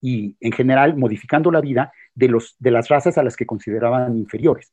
y 0.00 0.36
en 0.40 0.52
general 0.52 0.96
modificando 0.96 1.50
la 1.50 1.60
vida 1.60 1.92
de, 2.14 2.28
los, 2.28 2.56
de 2.58 2.70
las 2.70 2.88
razas 2.88 3.18
a 3.18 3.22
las 3.22 3.36
que 3.36 3.46
consideraban 3.46 4.16
inferiores. 4.16 4.72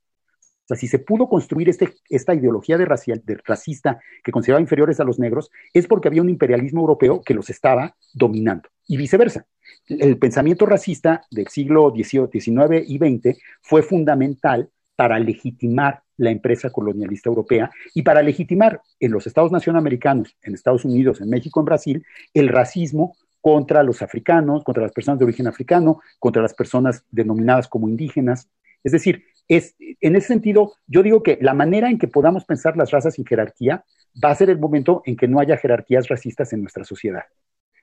O 0.63 0.67
sea, 0.67 0.77
si 0.77 0.88
se 0.88 1.00
pudo 1.00 1.27
construir 1.27 1.69
este, 1.69 1.93
esta 2.09 2.33
ideología 2.33 2.77
de, 2.77 2.85
racial, 2.85 3.21
de 3.25 3.38
racista 3.43 4.00
que 4.23 4.31
consideraba 4.31 4.61
inferiores 4.61 5.00
a 5.00 5.03
los 5.03 5.19
negros, 5.19 5.50
es 5.73 5.88
porque 5.88 6.07
había 6.07 6.21
un 6.21 6.29
imperialismo 6.29 6.81
europeo 6.81 7.21
que 7.23 7.33
los 7.33 7.50
estaba 7.50 7.95
dominando 8.13 8.69
y 8.88 8.95
viceversa. 8.95 9.45
El 9.88 10.18
pensamiento 10.18 10.66
racista 10.66 11.25
del 11.32 11.48
siglo 11.48 11.94
XIX 11.96 12.84
y 12.88 12.98
XX 12.98 13.38
fue 13.62 13.84
fundamental 13.84 14.70
para 14.96 15.20
legitimar 15.20 16.04
la 16.18 16.30
empresa 16.30 16.70
colonialista 16.70 17.30
europea 17.30 17.72
y 17.96 18.04
para 18.04 18.22
legitimar 18.22 18.82
en 19.00 19.12
los 19.12 19.25
estados 19.25 19.51
nacionamericanos, 19.51 20.36
en 20.44 20.54
Estados 20.54 20.86
Unidos, 20.86 21.20
en 21.22 21.30
México, 21.30 21.60
en 21.60 21.66
Brasil, 21.66 22.06
el 22.34 22.50
racismo 22.50 23.16
contra 23.42 23.82
los 23.82 24.04
africanos, 24.04 24.63
contra 24.63 24.84
las 24.84 24.92
personas 24.92 25.18
de 25.18 25.25
origen 25.25 25.48
africano, 25.48 26.00
contra 26.20 26.42
las 26.42 26.54
personas 26.54 27.04
denominadas 27.10 27.68
como 27.68 27.90
indígenas. 27.90 28.48
Es 28.84 28.92
decir, 28.92 29.24
es, 29.48 29.75
en 29.80 30.16
ese 30.16 30.28
sentido, 30.28 30.74
yo 30.88 31.04
digo 31.04 31.24
que 31.24 31.40
la 31.42 31.54
manera 31.54 31.90
en 31.90 31.98
que 31.98 32.08
podamos 32.08 32.46
pensar 32.46 32.78
las 32.78 32.92
razas 32.92 33.16
sin 33.16 33.25
jerarquía 33.25 33.84
va 34.24 34.30
a 34.30 34.36
ser 34.36 34.50
el 34.50 34.60
momento 34.60 35.01
en 35.06 35.18
que 35.18 35.28
no 35.28 35.40
haya 35.40 35.58
jerarquías 35.58 36.08
racistas 36.08 36.54
en 36.54 36.62
nuestra 36.62 36.84
sociedad. 36.84 37.24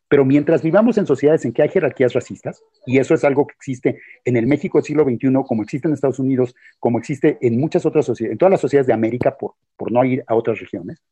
Pero 0.08 0.24
mientras 0.24 0.62
vivamos 0.62 0.96
en 0.96 1.06
sociedades 1.06 1.44
en 1.44 1.52
que 1.52 1.62
hay 1.62 1.68
jerarquías 1.68 2.14
racistas, 2.14 2.62
y 2.86 2.98
eso 2.98 3.14
es 3.14 3.24
algo 3.24 3.46
que 3.46 3.54
existe 3.54 4.00
en 4.24 4.36
el 4.36 4.46
México 4.46 4.78
del 4.78 4.84
siglo 4.84 5.04
XXI, 5.04 5.32
como 5.46 5.62
existe 5.62 5.86
en 5.86 5.94
Estados 5.94 6.18
Unidos, 6.18 6.54
como 6.80 6.98
existe 6.98 7.38
en 7.42 7.60
muchas 7.60 7.84
otras 7.84 8.06
sociedades, 8.06 8.32
en 8.32 8.38
todas 8.38 8.52
las 8.52 8.60
sociedades 8.60 8.86
de 8.86 8.94
América, 8.94 9.36
por, 9.36 9.54
por 9.76 9.92
no 9.92 10.04
ir 10.04 10.24
a 10.26 10.34
otras 10.34 10.58
regiones, 10.60 11.02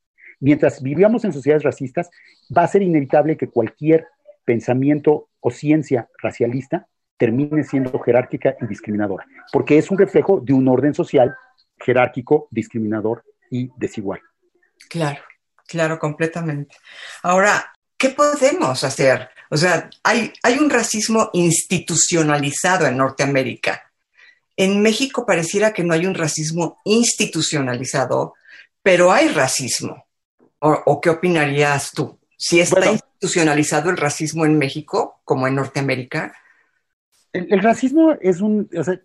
mientras 0.41 0.83
vivamos 0.83 1.25
en 1.25 1.33
sociedades 1.33 1.63
racistas, 1.63 2.11
va 2.57 2.63
a 2.63 2.69
ser 2.69 2.83
inevitable 2.83 3.37
que 3.37 3.49
cualquier 3.49 4.07
pensamiento 4.45 5.29
o 5.41 5.51
ciencia 5.51 6.09
racialista 6.23 6.89
termine 7.17 7.65
siendo 7.65 7.99
jerárquica 7.99 8.57
y 8.61 8.67
discriminadora, 8.67 9.27
porque 9.53 9.79
es 9.79 9.91
un 9.91 9.99
reflejo 9.99 10.41
de 10.41 10.53
un 10.53 10.69
orden 10.69 10.95
social 10.95 11.35
jerárquico, 11.79 12.49
discriminador 12.51 13.25
y 13.51 13.71
desigual. 13.77 14.21
Claro, 14.89 15.21
claro, 15.67 15.99
completamente. 15.99 16.77
Ahora, 17.23 17.73
¿qué 17.97 18.11
podemos 18.11 18.85
hacer? 18.85 19.29
O 19.51 19.57
sea, 19.57 19.91
hay, 20.03 20.33
hay 20.43 20.59
un 20.59 20.71
racismo 20.71 21.31
institucionalizado 21.33 22.87
en 22.87 22.97
Norteamérica. 22.97 23.91
En 24.57 24.83
México 24.83 25.27
pareciera 25.27 25.73
que 25.73 25.85
no 25.85 25.95
hay 25.95 26.07
un 26.07 26.15
racismo 26.15 26.79
institucionalizado, 26.85 28.35
pero 28.83 29.13
hay 29.13 29.29
racismo. 29.29 30.07
¿O, 30.59 31.01
qué 31.01 31.11
opinarías 31.11 31.93
tú? 31.93 32.19
Si 32.37 32.61
está 32.61 32.91
institucionalizado 32.91 33.91
el 33.91 33.97
racismo 33.97 34.47
en 34.47 34.59
México 34.59 35.21
como 35.25 35.47
en 35.47 35.55
Norteamérica. 35.55 36.35
El, 37.33 37.63
racismo 37.63 38.13
es 38.21 38.41
un, 38.41 38.69
o 38.77 38.83
sea, 38.83 38.99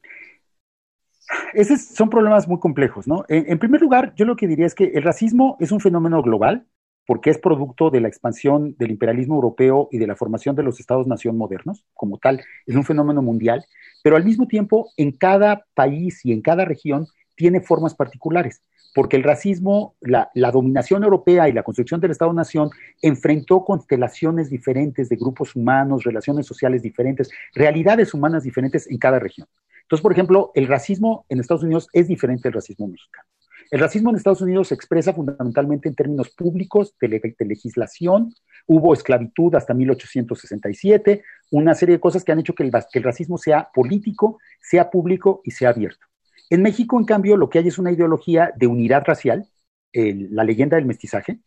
esos 1.53 1.81
son 1.81 2.09
problemas 2.09 2.47
muy 2.47 2.59
complejos, 2.59 3.05
¿no? 3.05 3.25
En, 3.27 3.59
primer 3.59 3.81
lugar, 3.81 4.13
yo 4.15 4.25
lo 4.25 4.35
que 4.35 4.47
diría 4.47 4.65
es 4.65 4.73
que 4.73 4.85
el 4.85 5.03
racismo 5.03 5.57
es 5.59 5.71
un 5.71 5.81
fenómeno 5.81 6.21
global 6.21 6.65
porque 7.11 7.29
es 7.29 7.39
producto 7.39 7.89
de 7.89 7.99
la 7.99 8.07
expansión 8.07 8.73
del 8.79 8.91
imperialismo 8.91 9.35
europeo 9.35 9.89
y 9.91 9.97
de 9.97 10.07
la 10.07 10.15
formación 10.15 10.55
de 10.55 10.63
los 10.63 10.79
estados-nación 10.79 11.37
modernos, 11.37 11.83
como 11.93 12.17
tal, 12.17 12.41
es 12.65 12.73
un 12.73 12.85
fenómeno 12.85 13.21
mundial, 13.21 13.65
pero 14.01 14.15
al 14.15 14.23
mismo 14.23 14.47
tiempo 14.47 14.89
en 14.95 15.11
cada 15.11 15.65
país 15.73 16.25
y 16.25 16.31
en 16.31 16.39
cada 16.41 16.63
región 16.63 17.07
tiene 17.35 17.59
formas 17.59 17.95
particulares 17.95 18.63
porque 18.95 19.17
el 19.17 19.23
racismo, 19.23 19.97
la, 19.99 20.29
dominación 20.53 21.03
europea 21.03 21.49
y 21.49 21.51
la 21.51 21.63
construcción 21.63 21.99
del 21.99 22.11
Estado-Nación 22.11 22.69
enfrentó 23.01 23.65
constelaciones 23.65 24.49
diferentes 24.49 25.09
de 25.09 25.17
grupos 25.17 25.53
humanos, 25.53 26.05
relaciones 26.05 26.45
sociales 26.45 26.81
diferentes, 26.81 27.29
realidades 27.53 28.13
humanas 28.13 28.43
diferentes 28.43 28.89
en 28.89 28.97
cada 28.97 29.19
región. 29.19 29.49
Entonces, 29.81 30.01
por 30.01 30.13
ejemplo, 30.13 30.53
el 30.55 30.65
racismo 30.65 31.25
en 31.27 31.41
Estados 31.41 31.63
Unidos 31.63 31.89
es 31.91 32.07
diferente 32.07 32.43
del 32.43 32.53
racismo 32.53 32.87
mexicano. 32.87 33.27
El 33.71 33.79
racismo 33.79 34.09
en 34.09 34.17
Estados 34.17 34.41
Unidos 34.41 34.67
se 34.67 34.75
expresa 34.75 35.13
fundamentalmente 35.13 35.87
en 35.87 35.95
términos 35.95 36.29
públicos, 36.31 36.93
de, 36.99 37.33
legislación, 37.39 38.35
hubo 38.67 38.93
esclavitud 38.93 39.55
hasta 39.55 39.73
1867, 39.73 41.23
una 41.51 41.73
serie 41.73 41.95
de 41.95 42.01
cosas 42.01 42.25
que 42.25 42.33
han 42.33 42.39
hecho 42.39 42.53
que 42.53 42.63
el 42.63 43.03
racismo 43.03 43.37
sea 43.37 43.69
político, 43.73 44.39
sea 44.59 44.89
público 44.89 45.41
y 45.45 45.51
sea 45.51 45.69
abierto. 45.69 46.05
En 46.49 46.61
México, 46.61 46.99
en 46.99 47.05
cambio, 47.05 47.37
lo 47.37 47.49
que 47.49 47.59
hay 47.59 47.69
es 47.69 47.79
una 47.79 47.93
ideología 47.93 48.51
de 48.57 48.67
unidad 48.67 49.03
racial, 49.05 49.47
la 49.93 50.43
leyenda 50.43 50.75
del 50.75 50.85
mestizaje, 50.85 51.39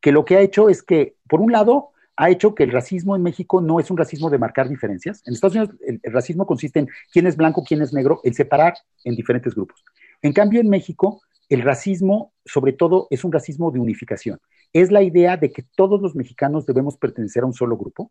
que 0.00 0.12
lo 0.12 0.24
que 0.24 0.36
ha 0.36 0.40
hecho 0.40 0.68
es 0.68 0.84
que, 0.84 1.16
por 1.28 1.40
un 1.40 1.50
lado, 1.50 1.90
ha 2.16 2.30
hecho 2.30 2.54
que 2.54 2.62
el 2.62 2.70
racismo 2.70 3.16
en 3.16 3.24
México 3.24 3.60
no 3.60 3.80
es 3.80 3.90
un 3.90 3.96
racismo 3.96 4.30
de 4.30 4.38
marcar 4.38 4.68
diferencias. 4.68 5.20
En 5.26 5.34
Estados 5.34 5.56
Unidos 5.56 5.74
el, 5.84 6.00
racismo 6.12 6.46
consiste 6.46 6.78
en 6.78 6.88
quién 7.12 7.26
es 7.26 7.36
blanco, 7.36 7.64
quién 7.66 7.82
es 7.82 7.92
negro, 7.92 8.20
el 8.22 8.34
separar 8.34 8.74
en 9.02 9.16
diferentes 9.16 9.52
grupos. 9.52 9.84
En 10.20 10.32
cambio, 10.32 10.60
en 10.60 10.68
México, 10.68 11.22
el 11.54 11.62
racismo, 11.62 12.32
sobre 12.44 12.72
todo, 12.72 13.06
es 13.10 13.24
un 13.24 13.32
racismo 13.32 13.70
de 13.70 13.80
unificación. 13.80 14.40
Es 14.72 14.90
la 14.90 15.02
idea 15.02 15.36
de 15.36 15.52
que 15.52 15.62
todos 15.62 16.00
los 16.00 16.14
mexicanos 16.14 16.66
debemos 16.66 16.96
pertenecer 16.96 17.42
a 17.42 17.46
un 17.46 17.52
solo 17.52 17.76
grupo, 17.76 18.10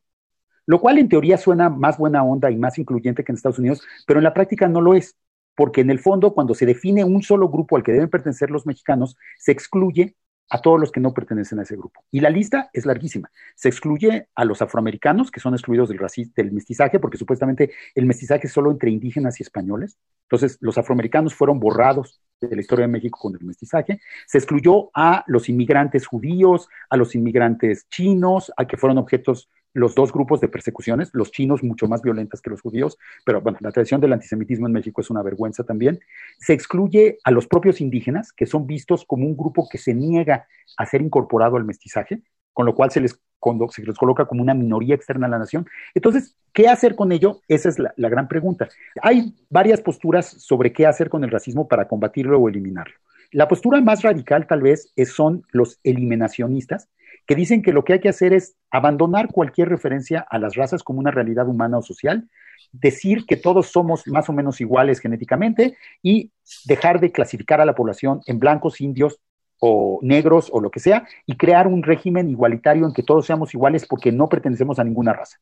lo 0.65 0.79
cual 0.79 0.97
en 0.99 1.09
teoría 1.09 1.37
suena 1.37 1.69
más 1.69 1.97
buena 1.97 2.23
onda 2.23 2.51
y 2.51 2.57
más 2.57 2.77
incluyente 2.77 3.23
que 3.23 3.31
en 3.31 3.35
Estados 3.35 3.59
Unidos, 3.59 3.81
pero 4.05 4.19
en 4.19 4.23
la 4.23 4.33
práctica 4.33 4.67
no 4.67 4.81
lo 4.81 4.93
es 4.93 5.17
porque 5.55 5.81
en 5.81 5.89
el 5.89 5.99
fondo 5.99 6.33
cuando 6.33 6.53
se 6.53 6.65
define 6.65 7.03
un 7.03 7.21
solo 7.21 7.49
grupo 7.49 7.75
al 7.75 7.83
que 7.83 7.91
deben 7.91 8.09
pertenecer 8.09 8.49
los 8.49 8.65
mexicanos, 8.65 9.15
se 9.37 9.51
excluye 9.51 10.15
a 10.51 10.61
todos 10.61 10.77
los 10.77 10.91
que 10.91 10.99
no 10.99 11.13
pertenecen 11.13 11.59
a 11.59 11.63
ese 11.63 11.77
grupo. 11.77 12.03
Y 12.11 12.19
la 12.19 12.29
lista 12.29 12.69
es 12.73 12.85
larguísima. 12.85 13.31
Se 13.55 13.69
excluye 13.69 14.27
a 14.35 14.43
los 14.43 14.61
afroamericanos, 14.61 15.31
que 15.31 15.39
son 15.39 15.53
excluidos 15.53 15.87
del, 15.87 15.99
del 16.35 16.51
mestizaje, 16.51 16.99
porque 16.99 17.17
supuestamente 17.17 17.71
el 17.95 18.05
mestizaje 18.05 18.47
es 18.47 18.53
solo 18.53 18.69
entre 18.69 18.91
indígenas 18.91 19.39
y 19.39 19.43
españoles. 19.43 19.97
Entonces, 20.23 20.57
los 20.59 20.77
afroamericanos 20.77 21.33
fueron 21.33 21.57
borrados 21.57 22.21
de 22.41 22.53
la 22.53 22.61
historia 22.61 22.85
de 22.85 22.91
México 22.91 23.17
con 23.21 23.33
el 23.33 23.45
mestizaje. 23.45 24.01
Se 24.27 24.39
excluyó 24.39 24.89
a 24.93 25.23
los 25.27 25.47
inmigrantes 25.47 26.05
judíos, 26.05 26.67
a 26.89 26.97
los 26.97 27.15
inmigrantes 27.15 27.87
chinos, 27.89 28.51
a 28.57 28.67
que 28.67 28.75
fueron 28.75 28.97
objetos 28.97 29.49
los 29.73 29.95
dos 29.95 30.11
grupos 30.11 30.41
de 30.41 30.47
persecuciones, 30.47 31.09
los 31.13 31.31
chinos 31.31 31.63
mucho 31.63 31.87
más 31.87 32.01
violentas 32.01 32.41
que 32.41 32.49
los 32.49 32.61
judíos, 32.61 32.97
pero 33.25 33.41
bueno, 33.41 33.57
la 33.61 33.71
tradición 33.71 34.01
del 34.01 34.13
antisemitismo 34.13 34.67
en 34.67 34.73
México 34.73 35.01
es 35.01 35.09
una 35.09 35.23
vergüenza 35.23 35.63
también. 35.63 35.99
Se 36.39 36.53
excluye 36.53 37.19
a 37.23 37.31
los 37.31 37.47
propios 37.47 37.81
indígenas, 37.81 38.31
que 38.31 38.45
son 38.45 38.67
vistos 38.67 39.05
como 39.05 39.25
un 39.25 39.37
grupo 39.37 39.67
que 39.69 39.77
se 39.77 39.93
niega 39.93 40.47
a 40.77 40.85
ser 40.85 41.01
incorporado 41.01 41.57
al 41.57 41.65
mestizaje, 41.65 42.21
con 42.53 42.65
lo 42.65 42.75
cual 42.75 42.91
se 42.91 43.01
les, 43.01 43.13
se 43.13 43.93
coloca 43.93 44.25
como 44.25 44.41
una 44.41 44.53
minoría 44.53 44.95
externa 44.95 45.27
a 45.27 45.29
la 45.29 45.39
nación. 45.39 45.67
Entonces, 45.93 46.35
¿qué 46.53 46.67
hacer 46.67 46.95
con 46.95 47.11
ello? 47.11 47.41
Esa 47.47 47.69
es 47.69 47.79
la, 47.79 47.93
gran 48.09 48.27
pregunta. 48.27 48.69
Hay 49.01 49.33
varias 49.49 49.81
posturas 49.81 50.27
sobre 50.27 50.73
qué 50.73 50.85
hacer 50.85 51.09
con 51.09 51.23
el 51.23 51.31
racismo 51.31 51.67
para 51.67 51.87
combatirlo 51.87 52.39
o 52.39 52.49
eliminarlo. 52.49 52.95
La 53.31 53.47
postura 53.47 53.79
más 53.79 54.01
radical 54.01 54.45
tal 54.45 54.61
vez 54.61 54.91
son 55.05 55.43
los 55.51 55.79
eliminacionistas, 55.83 56.89
que 57.31 57.35
dicen 57.35 57.61
que 57.61 57.71
lo 57.71 57.85
que 57.85 57.93
hay 57.93 57.99
que 58.01 58.09
hacer 58.09 58.33
es 58.33 58.57
abandonar 58.71 59.29
cualquier 59.29 59.69
referencia 59.69 60.19
a 60.19 60.37
las 60.37 60.55
razas 60.55 60.83
como 60.83 60.99
una 60.99 61.11
realidad 61.11 61.47
humana 61.47 61.77
o 61.77 61.81
social, 61.81 62.27
decir 62.73 63.25
que 63.25 63.37
todos 63.37 63.67
somos 63.67 64.05
más 64.05 64.27
o 64.27 64.33
menos 64.33 64.59
iguales 64.59 64.99
genéticamente 64.99 65.77
y 66.03 66.33
dejar 66.65 66.99
de 66.99 67.13
clasificar 67.13 67.61
a 67.61 67.65
la 67.65 67.73
población 67.73 68.19
en 68.25 68.37
blancos, 68.37 68.81
indios 68.81 69.21
o 69.59 69.99
negros 70.01 70.49
o 70.51 70.59
lo 70.59 70.71
que 70.71 70.81
sea 70.81 71.07
y 71.25 71.37
crear 71.37 71.67
un 71.67 71.83
régimen 71.83 72.29
igualitario 72.29 72.85
en 72.85 72.91
que 72.93 73.01
todos 73.01 73.27
seamos 73.27 73.53
iguales 73.53 73.87
porque 73.87 74.11
no 74.11 74.27
pertenecemos 74.27 74.77
a 74.77 74.83
ninguna 74.83 75.13
raza. 75.13 75.37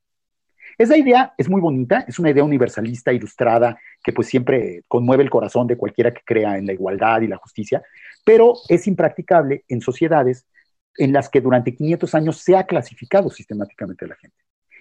Esa 0.78 0.95
idea 0.95 1.34
es 1.39 1.49
muy 1.49 1.60
bonita, 1.60 2.06
es 2.08 2.19
una 2.19 2.30
idea 2.30 2.43
universalista, 2.43 3.12
ilustrada, 3.12 3.80
que 4.04 4.13
pues 4.13 4.28
siempre 4.28 4.84
conmueve 4.88 5.23
el 5.23 5.32
corazón 5.32 5.65
de 5.65 5.75
cualquiera 5.75 6.13
que 6.13 6.21
crea 6.23 6.56
en 6.60 6.67
la 6.67 6.73
igualdad 6.73 7.21
y 7.21 7.28
la 7.28 7.38
justicia, 7.38 7.82
pero 8.23 8.54
es 8.67 8.86
impracticable 8.86 9.63
en 9.67 9.82
sociedades 9.82 10.45
en 10.97 11.13
las 11.13 11.30
que 11.30 11.41
durante 11.41 11.75
500 11.75 12.15
años 12.15 12.38
se 12.38 12.56
ha 12.56 12.65
clasificado 12.65 13.30
sistemáticamente 13.30 14.06
a 14.06 14.10
la 14.10 14.15
gente, 14.15 14.38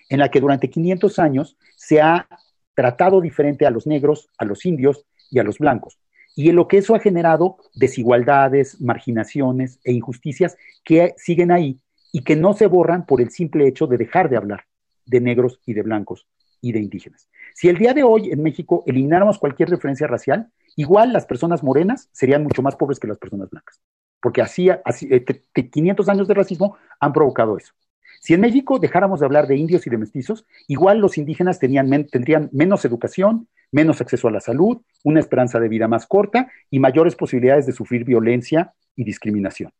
en 0.08 0.18
la 0.18 0.30
que 0.30 0.40
durante 0.40 0.70
500 0.70 1.18
años 1.18 1.56
se 1.76 2.00
ha 2.00 2.28
tratado 2.74 3.20
diferente 3.20 3.66
a 3.66 3.70
los 3.70 3.86
negros, 3.86 4.28
a 4.38 4.44
los 4.44 4.64
indios 4.64 5.04
y 5.30 5.38
a 5.38 5.42
los 5.42 5.58
blancos. 5.58 5.98
Y 6.34 6.50
en 6.50 6.56
lo 6.56 6.68
que 6.68 6.78
eso 6.78 6.94
ha 6.94 7.00
generado 7.00 7.56
desigualdades, 7.74 8.80
marginaciones 8.80 9.80
e 9.82 9.92
injusticias 9.92 10.56
que 10.84 11.14
siguen 11.16 11.50
ahí 11.50 11.80
y 12.12 12.22
que 12.22 12.36
no 12.36 12.52
se 12.54 12.66
borran 12.66 13.06
por 13.06 13.20
el 13.20 13.30
simple 13.30 13.66
hecho 13.66 13.86
de 13.86 13.98
dejar 13.98 14.30
de 14.30 14.36
hablar 14.36 14.64
de 15.04 15.20
negros 15.20 15.60
y 15.66 15.72
de 15.72 15.82
blancos 15.82 16.26
y 16.60 16.72
de 16.72 16.80
indígenas. 16.80 17.28
Si 17.54 17.68
el 17.68 17.78
día 17.78 17.94
de 17.94 18.04
hoy 18.04 18.30
en 18.30 18.42
México 18.42 18.84
elimináramos 18.86 19.38
cualquier 19.38 19.70
referencia 19.70 20.06
racial, 20.06 20.50
igual 20.76 21.12
las 21.12 21.26
personas 21.26 21.62
morenas 21.62 22.08
serían 22.12 22.44
mucho 22.44 22.62
más 22.62 22.76
pobres 22.76 23.00
que 23.00 23.08
las 23.08 23.18
personas 23.18 23.50
blancas 23.50 23.80
porque 24.20 24.42
así, 24.42 24.68
así 24.84 25.08
500 25.54 26.08
eh, 26.08 26.10
años 26.10 26.28
de 26.28 26.34
racismo 26.34 26.76
han 27.00 27.12
provocado 27.12 27.56
eso. 27.56 27.72
Si 28.20 28.34
en 28.34 28.40
México 28.40 28.78
dejáramos 28.78 29.20
de 29.20 29.26
hablar 29.26 29.46
de 29.46 29.56
indios 29.56 29.86
y 29.86 29.90
de 29.90 29.98
mestizos, 29.98 30.44
igual 30.66 30.98
los 30.98 31.18
indígenas 31.18 31.58
tendrían 31.60 32.50
menos 32.52 32.84
educación, 32.84 33.48
menos 33.70 34.00
acceso 34.00 34.28
a 34.28 34.32
la 34.32 34.40
salud, 34.40 34.78
una 35.04 35.20
esperanza 35.20 35.60
de 35.60 35.68
vida 35.68 35.88
más 35.88 36.06
corta 36.06 36.50
y 36.70 36.80
mayores 36.80 37.14
posibilidades 37.14 37.66
de 37.66 37.72
sufrir 37.72 38.04
violencia 38.04 38.74
y 38.96 39.04
discriminación. 39.04 39.72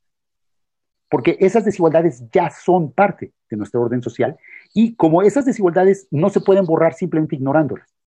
Porque 1.10 1.36
esas 1.40 1.64
desigualdades 1.64 2.22
ya 2.30 2.50
son 2.50 2.92
parte 2.92 3.32
de 3.50 3.56
nuestro 3.56 3.80
orden 3.80 4.02
social 4.02 4.36
y 4.74 4.94
como 4.94 5.22
esas 5.22 5.46
desigualdades 5.46 6.06
no 6.10 6.28
se 6.28 6.40
pueden 6.40 6.66
borrar 6.66 6.94
simplemente 6.94 7.34
ignorándolas. 7.34 7.97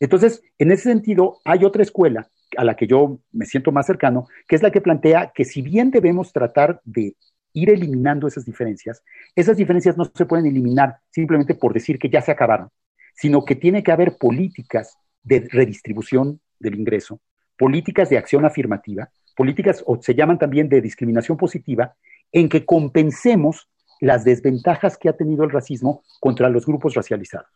Entonces, 0.00 0.42
en 0.58 0.70
ese 0.70 0.84
sentido, 0.84 1.38
hay 1.44 1.64
otra 1.64 1.82
escuela 1.82 2.28
a 2.56 2.64
la 2.64 2.76
que 2.76 2.86
yo 2.86 3.20
me 3.32 3.46
siento 3.46 3.72
más 3.72 3.86
cercano, 3.86 4.26
que 4.46 4.56
es 4.56 4.62
la 4.62 4.70
que 4.70 4.80
plantea 4.80 5.32
que 5.34 5.44
si 5.44 5.62
bien 5.62 5.90
debemos 5.90 6.32
tratar 6.32 6.80
de 6.84 7.16
ir 7.52 7.70
eliminando 7.70 8.28
esas 8.28 8.44
diferencias, 8.44 9.02
esas 9.34 9.56
diferencias 9.56 9.96
no 9.96 10.04
se 10.04 10.26
pueden 10.26 10.46
eliminar 10.46 10.98
simplemente 11.10 11.54
por 11.54 11.72
decir 11.72 11.98
que 11.98 12.10
ya 12.10 12.20
se 12.20 12.30
acabaron, 12.30 12.68
sino 13.14 13.44
que 13.44 13.56
tiene 13.56 13.82
que 13.82 13.92
haber 13.92 14.16
políticas 14.18 14.98
de 15.22 15.48
redistribución 15.50 16.40
del 16.58 16.74
ingreso, 16.78 17.20
políticas 17.56 18.10
de 18.10 18.18
acción 18.18 18.44
afirmativa, 18.44 19.10
políticas, 19.34 19.82
o 19.86 20.00
se 20.00 20.14
llaman 20.14 20.38
también 20.38 20.68
de 20.68 20.80
discriminación 20.80 21.36
positiva, 21.36 21.94
en 22.32 22.48
que 22.48 22.64
compensemos 22.64 23.68
las 24.00 24.24
desventajas 24.24 24.98
que 24.98 25.08
ha 25.08 25.16
tenido 25.16 25.44
el 25.44 25.50
racismo 25.50 26.02
contra 26.20 26.50
los 26.50 26.66
grupos 26.66 26.94
racializados. 26.94 27.48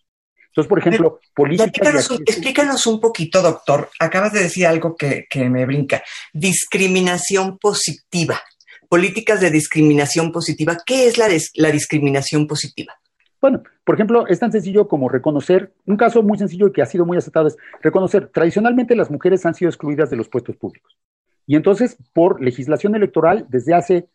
Entonces, 0.50 0.68
por 0.68 0.80
ejemplo, 0.80 1.20
políticas... 1.34 2.10
Explícanos, 2.26 2.86
un 2.86 3.00
poquito, 3.00 3.40
doctor. 3.40 3.88
Acabas 4.00 4.32
de 4.32 4.42
decir 4.42 4.66
algo 4.66 4.96
que, 4.96 5.26
me 5.48 5.64
brinca. 5.64 6.02
Discriminación 6.32 7.58
positiva. 7.58 8.40
Políticas 8.88 9.40
de 9.40 9.50
discriminación 9.50 10.32
positiva. 10.32 10.76
¿Qué 10.84 11.06
es 11.06 11.18
la, 11.18 11.28
la 11.54 11.70
discriminación 11.70 12.48
positiva? 12.48 12.94
Bueno, 13.40 13.62
por 13.84 13.94
ejemplo, 13.94 14.26
es 14.26 14.40
tan 14.40 14.50
sencillo 14.50 14.88
como 14.88 15.08
reconocer, 15.08 15.72
un 15.86 15.96
caso 15.96 16.22
muy 16.22 16.36
sencillo 16.36 16.66
y 16.66 16.72
que 16.72 16.82
ha 16.82 16.86
sido 16.86 17.06
muy 17.06 17.16
aceptado 17.16 17.46
es 17.46 17.56
reconocer, 17.80 18.28
tradicionalmente 18.28 18.94
las 18.94 19.10
mujeres 19.10 19.46
han 19.46 19.54
sido 19.54 19.70
excluidas 19.70 20.10
de 20.10 20.16
los 20.16 20.28
puestos 20.28 20.56
públicos. 20.56 20.98
Y 21.46 21.56
entonces, 21.56 21.96
por 22.12 22.42
legislación 22.42 22.94
electoral, 22.96 23.46
desde 23.48 23.72
hace 23.72 24.08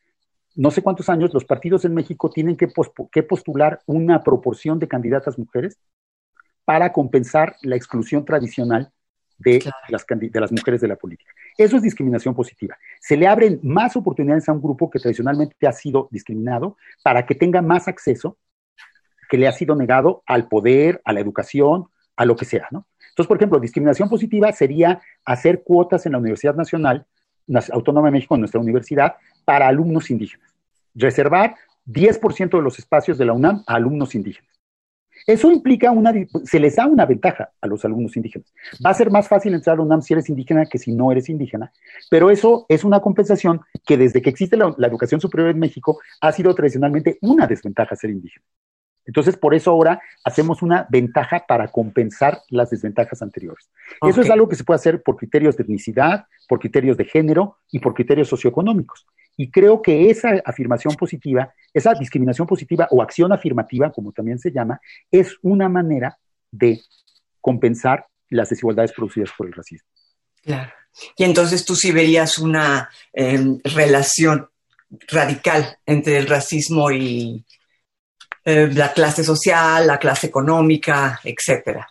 no 0.55 0.71
sé 0.71 0.81
cuántos 0.81 1.09
años, 1.09 1.33
los 1.33 1.43
partidos 1.43 1.85
en 1.85 1.93
México 1.93 2.29
tienen 2.29 2.55
que, 2.55 2.67
que 3.11 3.23
postular 3.23 3.81
una 3.85 4.23
proporción 4.23 4.79
de 4.79 4.87
candidatas 4.87 5.37
mujeres 5.37 5.77
para 6.65 6.91
compensar 6.91 7.55
la 7.61 7.75
exclusión 7.75 8.25
tradicional 8.25 8.91
de, 9.37 9.63
las, 9.89 10.05
de 10.07 10.39
las 10.39 10.51
mujeres 10.51 10.81
de 10.81 10.87
la 10.87 10.95
política. 10.95 11.31
Eso 11.57 11.77
es 11.77 11.83
discriminación 11.83 12.35
positiva. 12.35 12.77
Se 12.99 13.15
le 13.15 13.27
abren 13.27 13.59
más 13.63 13.95
oportunidades 13.95 14.49
a 14.49 14.53
un 14.53 14.61
grupo 14.61 14.89
que 14.89 14.99
tradicionalmente 14.99 15.67
ha 15.67 15.71
sido 15.71 16.07
discriminado 16.11 16.77
para 17.03 17.25
que 17.25 17.35
tenga 17.35 17.61
más 17.61 17.87
acceso 17.87 18.37
que 19.29 19.37
le 19.37 19.47
ha 19.47 19.51
sido 19.51 19.75
negado 19.75 20.23
al 20.25 20.47
poder, 20.47 21.01
a 21.03 21.13
la 21.13 21.19
educación, 21.19 21.87
a 22.15 22.25
lo 22.25 22.35
que 22.35 22.45
sea, 22.45 22.67
¿no? 22.71 22.87
Entonces, 23.09 23.27
por 23.27 23.37
ejemplo, 23.37 23.59
discriminación 23.59 24.09
positiva 24.09 24.51
sería 24.51 25.01
hacer 25.23 25.63
cuotas 25.63 26.05
en 26.05 26.11
la 26.11 26.17
Universidad 26.17 26.55
Nacional 26.55 27.05
Autónoma 27.71 28.07
de 28.07 28.11
México, 28.11 28.35
en 28.35 28.41
nuestra 28.41 28.59
universidad, 28.59 29.15
para 29.45 29.67
alumnos 29.67 30.11
indígenas. 30.11 30.53
Reservar 30.93 31.55
10% 31.85 32.57
de 32.57 32.61
los 32.61 32.77
espacios 32.77 33.17
de 33.17 33.25
la 33.25 33.33
UNAM 33.33 33.63
a 33.67 33.75
alumnos 33.75 34.15
indígenas. 34.15 34.54
Eso 35.27 35.51
implica 35.51 35.91
una, 35.91 36.13
se 36.43 36.59
les 36.59 36.75
da 36.75 36.85
una 36.85 37.05
ventaja 37.05 37.51
a 37.61 37.67
los 37.67 37.83
alumnos 37.85 38.15
indígenas. 38.15 38.53
Va 38.85 38.91
a 38.91 38.93
ser 38.93 39.09
más 39.09 39.27
fácil 39.27 39.53
entrar 39.53 39.73
a 39.73 39.77
la 39.77 39.83
UNAM 39.83 40.01
si 40.01 40.13
eres 40.13 40.29
indígena 40.29 40.65
que 40.65 40.77
si 40.77 40.91
no 40.91 41.11
eres 41.11 41.29
indígena, 41.29 41.71
pero 42.09 42.29
eso 42.29 42.65
es 42.69 42.83
una 42.83 42.99
compensación 42.99 43.61
que 43.85 43.97
desde 43.97 44.21
que 44.21 44.29
existe 44.29 44.57
la, 44.57 44.75
educación 44.87 45.19
superior 45.19 45.49
en 45.49 45.59
México 45.59 45.99
ha 46.21 46.31
sido 46.31 46.53
tradicionalmente 46.53 47.17
una 47.21 47.47
desventaja 47.47 47.95
ser 47.95 48.11
indígena. 48.11 48.45
Entonces, 49.07 49.37
por 49.37 49.53
eso 49.53 49.69
ahora 49.69 50.01
hacemos 50.23 50.63
una 50.63 50.87
ventaja 50.89 51.45
para 51.47 51.67
compensar 51.67 52.39
las 52.49 52.71
desventajas 52.71 53.21
anteriores. 53.21 53.69
Eso 54.01 54.21
es 54.21 54.29
algo 54.31 54.49
que 54.49 54.55
se 54.55 54.63
puede 54.63 54.77
hacer 54.77 55.03
por 55.03 55.15
criterios 55.15 55.55
de 55.55 55.63
etnicidad, 55.63 56.25
por 56.47 56.59
criterios 56.59 56.97
de 56.97 57.05
género 57.05 57.57
y 57.71 57.79
por 57.79 57.93
criterios 57.93 58.27
socioeconómicos. 58.29 59.05
Y 59.37 59.51
creo 59.51 59.81
que 59.81 60.09
esa 60.09 60.41
afirmación 60.45 60.95
positiva, 60.95 61.53
esa 61.73 61.93
discriminación 61.93 62.47
positiva 62.47 62.87
o 62.91 63.01
acción 63.01 63.33
afirmativa, 63.33 63.91
como 63.91 64.11
también 64.11 64.39
se 64.39 64.51
llama, 64.51 64.79
es 65.11 65.37
una 65.41 65.67
manera 65.67 66.17
de 66.51 66.81
compensar 67.41 68.07
las 68.29 68.49
desigualdades 68.49 68.93
producidas 68.93 69.29
por 69.37 69.47
el 69.47 69.53
racismo. 69.53 69.87
Claro. 70.43 70.71
Y 71.17 71.23
entonces 71.23 71.65
tú 71.65 71.75
sí 71.75 71.91
verías 71.91 72.39
una 72.39 72.89
em, 73.11 73.59
relación 73.63 74.47
radical 75.07 75.77
entre 75.85 76.17
el 76.17 76.27
racismo 76.27 76.91
y 76.91 77.45
eh, 78.45 78.69
la 78.71 78.93
clase 78.93 79.23
social, 79.23 79.87
la 79.87 79.97
clase 79.97 80.27
económica, 80.27 81.19
etcétera. 81.23 81.87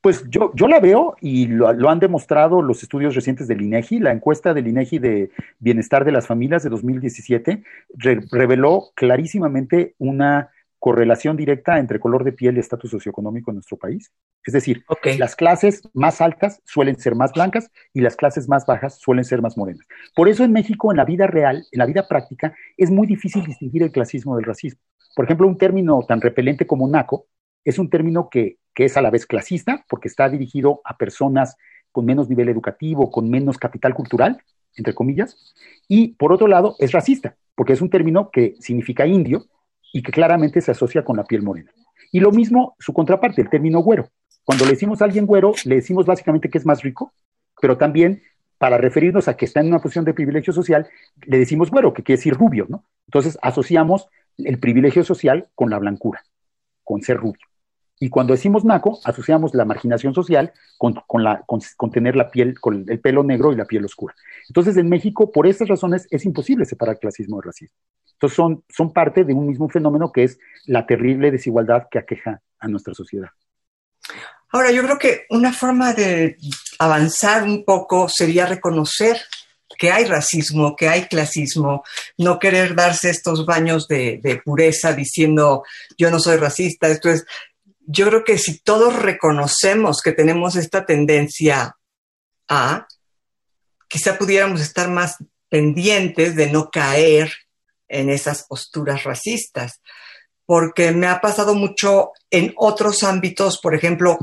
Pues 0.00 0.24
yo, 0.30 0.50
yo 0.54 0.66
la 0.66 0.80
veo 0.80 1.16
y 1.20 1.46
lo, 1.46 1.68
han 1.68 1.98
demostrado 1.98 2.62
los 2.62 2.82
estudios 2.82 3.14
recientes 3.14 3.48
del 3.48 3.60
INEGI. 3.60 3.98
La 3.98 4.12
encuesta 4.12 4.54
del 4.54 4.66
INEGI 4.66 4.98
de 4.98 5.30
Bienestar 5.58 6.06
de 6.06 6.12
las 6.12 6.26
Familias 6.26 6.62
de 6.62 6.70
2017 6.70 7.62
reveló 8.30 8.92
clarísimamente 8.94 9.94
una 9.98 10.50
correlación 10.78 11.36
directa 11.36 11.78
entre 11.78 12.00
color 12.00 12.24
de 12.24 12.32
piel 12.32 12.56
y 12.56 12.60
estatus 12.60 12.90
socioeconómico 12.90 13.50
en 13.50 13.56
nuestro 13.56 13.76
país. 13.76 14.10
Es 14.42 14.54
decir, 14.54 14.82
las 15.18 15.36
clases 15.36 15.82
más 15.92 16.22
altas 16.22 16.62
suelen 16.64 16.98
ser 16.98 17.14
más 17.14 17.32
blancas 17.34 17.70
y 17.92 18.00
las 18.00 18.16
clases 18.16 18.48
más 18.48 18.64
bajas 18.64 18.98
suelen 18.98 19.26
ser 19.26 19.42
más 19.42 19.58
morenas. 19.58 19.86
Por 20.16 20.30
eso 20.30 20.42
en 20.42 20.52
México, 20.52 20.90
en 20.90 20.96
la 20.96 21.04
vida 21.04 21.26
real, 21.26 21.66
en 21.70 21.78
la 21.78 21.84
vida 21.84 22.08
práctica, 22.08 22.54
es 22.78 22.90
muy 22.90 23.06
difícil 23.06 23.44
distinguir 23.44 23.82
el 23.82 23.92
clasismo 23.92 24.36
del 24.36 24.46
racismo. 24.46 24.80
Por 25.14 25.26
ejemplo, 25.26 25.46
un 25.46 25.58
término 25.58 26.02
tan 26.08 26.22
repelente 26.22 26.66
como 26.66 26.88
naco 26.88 27.26
es 27.64 27.78
un 27.78 27.90
término 27.90 28.28
que 28.30 28.58
es 28.76 28.96
a 28.96 29.02
la 29.02 29.10
vez 29.10 29.26
clasista, 29.26 29.84
porque 29.88 30.08
está 30.08 30.28
dirigido 30.28 30.80
a 30.84 30.96
personas 30.96 31.56
con 31.92 32.04
menos 32.06 32.28
nivel 32.28 32.48
educativo, 32.48 33.10
con 33.10 33.28
menos 33.28 33.58
capital 33.58 33.94
cultural, 33.94 34.42
entre 34.76 34.94
comillas, 34.94 35.36
y 35.88 36.14
por 36.14 36.32
otro 36.32 36.46
lado 36.46 36.76
es 36.78 36.92
racista, 36.92 37.36
porque 37.54 37.72
es 37.72 37.80
un 37.80 37.90
término 37.90 38.30
que 38.30 38.54
significa 38.60 39.06
indio 39.06 39.46
y 39.92 40.02
que 40.02 40.12
claramente 40.12 40.60
se 40.60 40.70
asocia 40.70 41.04
con 41.04 41.16
la 41.16 41.24
piel 41.24 41.42
morena. 41.42 41.72
Y 42.12 42.20
lo 42.20 42.30
mismo 42.30 42.76
su 42.78 42.92
contraparte, 42.92 43.42
el 43.42 43.50
término 43.50 43.80
güero. 43.80 44.08
Cuando 44.44 44.64
le 44.64 44.72
decimos 44.72 45.02
a 45.02 45.04
alguien 45.04 45.26
güero, 45.26 45.52
le 45.64 45.76
decimos 45.76 46.06
básicamente 46.06 46.48
que 46.48 46.58
es 46.58 46.66
más 46.66 46.82
rico, 46.82 47.12
pero 47.60 47.76
también 47.76 48.22
para 48.58 48.78
referirnos 48.78 49.26
a 49.28 49.36
que 49.36 49.44
está 49.44 49.60
en 49.60 49.68
una 49.68 49.80
posición 49.80 50.04
de 50.04 50.14
privilegio 50.14 50.52
social, 50.52 50.88
le 51.24 51.38
decimos 51.38 51.70
güero, 51.70 51.92
que 51.92 52.02
quiere 52.02 52.18
decir 52.18 52.34
rubio, 52.34 52.66
¿no? 52.68 52.84
Entonces 53.06 53.38
asociamos 53.42 54.08
el 54.38 54.58
privilegio 54.58 55.02
social 55.02 55.48
con 55.54 55.70
la 55.70 55.78
blancura, 55.78 56.22
con 56.84 57.00
ser 57.02 57.16
rubio. 57.16 57.49
Y 58.02 58.08
cuando 58.08 58.32
decimos 58.32 58.64
naco, 58.64 58.98
asociamos 59.04 59.54
la 59.54 59.66
marginación 59.66 60.14
social 60.14 60.54
con, 60.78 60.94
la, 61.22 61.44
con, 61.46 61.90
tener 61.90 62.16
la 62.16 62.30
piel, 62.30 62.58
con 62.58 62.86
el 62.88 62.98
pelo 62.98 63.22
negro 63.22 63.52
y 63.52 63.56
la 63.56 63.66
piel 63.66 63.84
oscura. 63.84 64.14
Entonces, 64.48 64.78
en 64.78 64.88
México, 64.88 65.30
por 65.30 65.46
estas 65.46 65.68
razones, 65.68 66.08
es 66.10 66.24
imposible 66.24 66.64
separar 66.64 66.98
clasismo 66.98 67.36
de 67.36 67.46
racismo. 67.48 67.76
Entonces, 68.14 68.34
son, 68.34 68.64
son 68.70 68.94
parte 68.94 69.24
de 69.24 69.34
un 69.34 69.46
mismo 69.46 69.68
fenómeno 69.68 70.10
que 70.12 70.24
es 70.24 70.38
la 70.64 70.86
terrible 70.86 71.30
desigualdad 71.30 71.88
que 71.90 71.98
aqueja 71.98 72.40
a 72.58 72.68
nuestra 72.68 72.94
sociedad. 72.94 73.28
Ahora, 74.50 74.70
yo 74.70 74.82
creo 74.82 74.98
que 74.98 75.26
una 75.28 75.52
forma 75.52 75.92
de 75.92 76.38
avanzar 76.78 77.42
un 77.42 77.66
poco 77.66 78.08
sería 78.08 78.46
reconocer 78.46 79.18
que 79.78 79.90
hay 79.90 80.04
racismo, 80.04 80.76
que 80.76 80.88
hay 80.88 81.06
clasismo, 81.06 81.84
no 82.18 82.38
querer 82.38 82.74
darse 82.74 83.10
estos 83.10 83.46
baños 83.46 83.88
de, 83.88 84.42
pureza 84.44 84.92
diciendo 84.92 85.62
yo 85.96 86.10
no 86.10 86.18
soy 86.18 86.36
racista, 86.36 86.88
esto 86.88 87.08
es, 87.08 87.24
yo 87.92 88.06
creo 88.06 88.24
que 88.24 88.38
si 88.38 88.60
todos 88.60 88.94
reconocemos 88.94 90.00
que 90.00 90.12
tenemos 90.12 90.54
esta 90.54 90.86
tendencia 90.86 91.76
a, 92.48 92.86
quizá 93.88 94.16
pudiéramos 94.16 94.60
estar 94.60 94.88
más 94.88 95.16
pendientes 95.48 96.36
de 96.36 96.50
no 96.50 96.70
caer 96.70 97.32
en 97.88 98.08
esas 98.08 98.46
posturas 98.46 99.02
racistas, 99.02 99.80
porque 100.46 100.92
me 100.92 101.08
ha 101.08 101.20
pasado 101.20 101.56
mucho 101.56 102.12
en 102.30 102.54
otros 102.56 103.02
ámbitos, 103.02 103.58
por 103.60 103.74
ejemplo, 103.74 104.18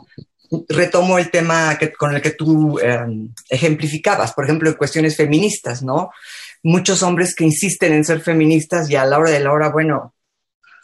retomo 0.70 1.20
el 1.20 1.30
tema 1.30 1.78
con 1.98 2.16
el 2.16 2.22
que 2.22 2.32
tú 2.32 2.80
em, 2.80 3.34
ejemplificabas, 3.50 4.32
por 4.32 4.46
ejemplo, 4.46 4.70
en 4.70 4.78
cuestiones 4.78 5.18
feministas, 5.18 5.84
¿no? 5.84 6.12
Muchos 6.64 7.04
hombres 7.04 7.36
que 7.36 7.44
insisten 7.44 7.92
en 7.92 8.06
ser 8.06 8.22
feministas 8.22 8.90
y 8.90 8.96
a 8.96 9.04
la 9.04 9.18
hora 9.18 9.32
de 9.32 9.42
la 9.42 9.52
hora, 9.52 9.70
bueno, 9.70 10.14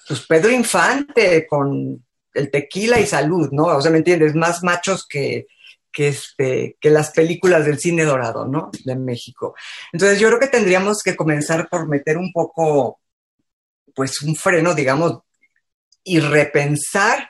pues 0.06 0.26
Pedro 0.28 0.52
Infante 0.52 1.48
con 1.48 2.03
el 2.34 2.52
tequila 2.52 3.00
y 3.00 3.06
salud, 3.06 3.50
¿no? 3.52 3.66
O 3.66 3.82
sea, 3.82 3.92
¿me 3.92 4.00
entiendes? 4.00 4.36
Más 4.36 4.64
machos 4.64 5.06
que, 5.08 5.48
que, 5.92 6.10
este, 6.10 6.78
que 6.82 6.90
las 6.90 7.12
películas 7.12 7.66
del 7.66 7.80
cine 7.80 8.04
dorado, 8.04 8.48
¿no? 8.48 8.72
De 8.84 8.96
México. 8.96 9.56
Entonces 9.92 10.20
yo 10.20 10.28
creo 10.28 10.40
que 10.40 10.48
tendríamos 10.48 11.02
que 11.04 11.16
comenzar 11.16 11.70
por 11.70 11.88
meter 11.88 12.18
un 12.18 12.32
poco, 12.34 13.00
pues 13.96 14.22
un 14.24 14.36
freno, 14.36 14.74
digamos, 14.74 15.20
y 16.04 16.20
repensar, 16.20 17.30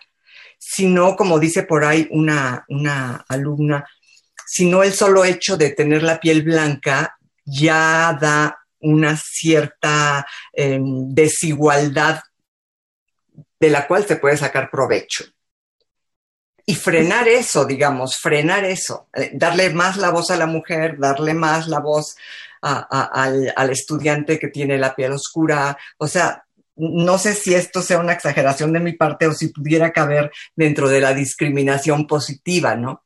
si 0.57 0.87
no, 0.87 1.15
como 1.15 1.39
dice 1.39 1.63
por 1.63 1.83
ahí 1.83 2.07
una, 2.11 2.65
una 2.69 3.25
alumna, 3.27 3.85
si 4.45 4.65
no 4.65 4.83
el 4.83 4.93
solo 4.93 5.25
hecho 5.25 5.57
de 5.57 5.71
tener 5.71 6.03
la 6.03 6.19
piel 6.19 6.41
blanca 6.41 7.17
ya 7.45 8.17
da 8.19 8.57
una 8.79 9.17
cierta 9.17 10.25
em, 10.51 11.13
desigualdad 11.13 12.21
de 13.63 13.69
la 13.69 13.87
cual 13.87 14.03
se 14.03 14.17
puede 14.17 14.35
sacar 14.35 14.69
provecho. 14.69 15.23
Y 16.65 16.75
frenar 16.75 17.29
eso, 17.29 17.63
digamos, 17.63 18.17
frenar 18.17 18.65
eso, 18.65 19.07
eh, 19.13 19.31
darle 19.33 19.69
más 19.69 19.95
la 19.95 20.09
voz 20.09 20.31
a 20.31 20.35
la 20.35 20.47
mujer, 20.47 20.97
darle 20.99 21.33
más 21.33 21.69
la 21.69 21.79
voz 21.79 22.17
al, 22.61 23.69
estudiante 23.69 24.37
que 24.37 24.49
tiene 24.49 24.77
la 24.77 24.93
piel 24.93 25.13
oscura. 25.13 25.77
O 25.97 26.07
sea, 26.09 26.43
no 26.75 27.17
sé 27.17 27.35
si 27.35 27.53
esto 27.53 27.81
sea 27.81 27.99
una 27.99 28.11
exageración 28.11 28.73
de 28.73 28.81
mi 28.81 28.91
parte 28.91 29.27
o 29.27 29.33
si 29.33 29.47
pudiera 29.47 29.93
caber 29.93 30.29
dentro 30.57 30.89
de 30.89 30.99
la 30.99 31.13
discriminación 31.13 32.05
positiva, 32.05 32.75
¿no? 32.75 33.03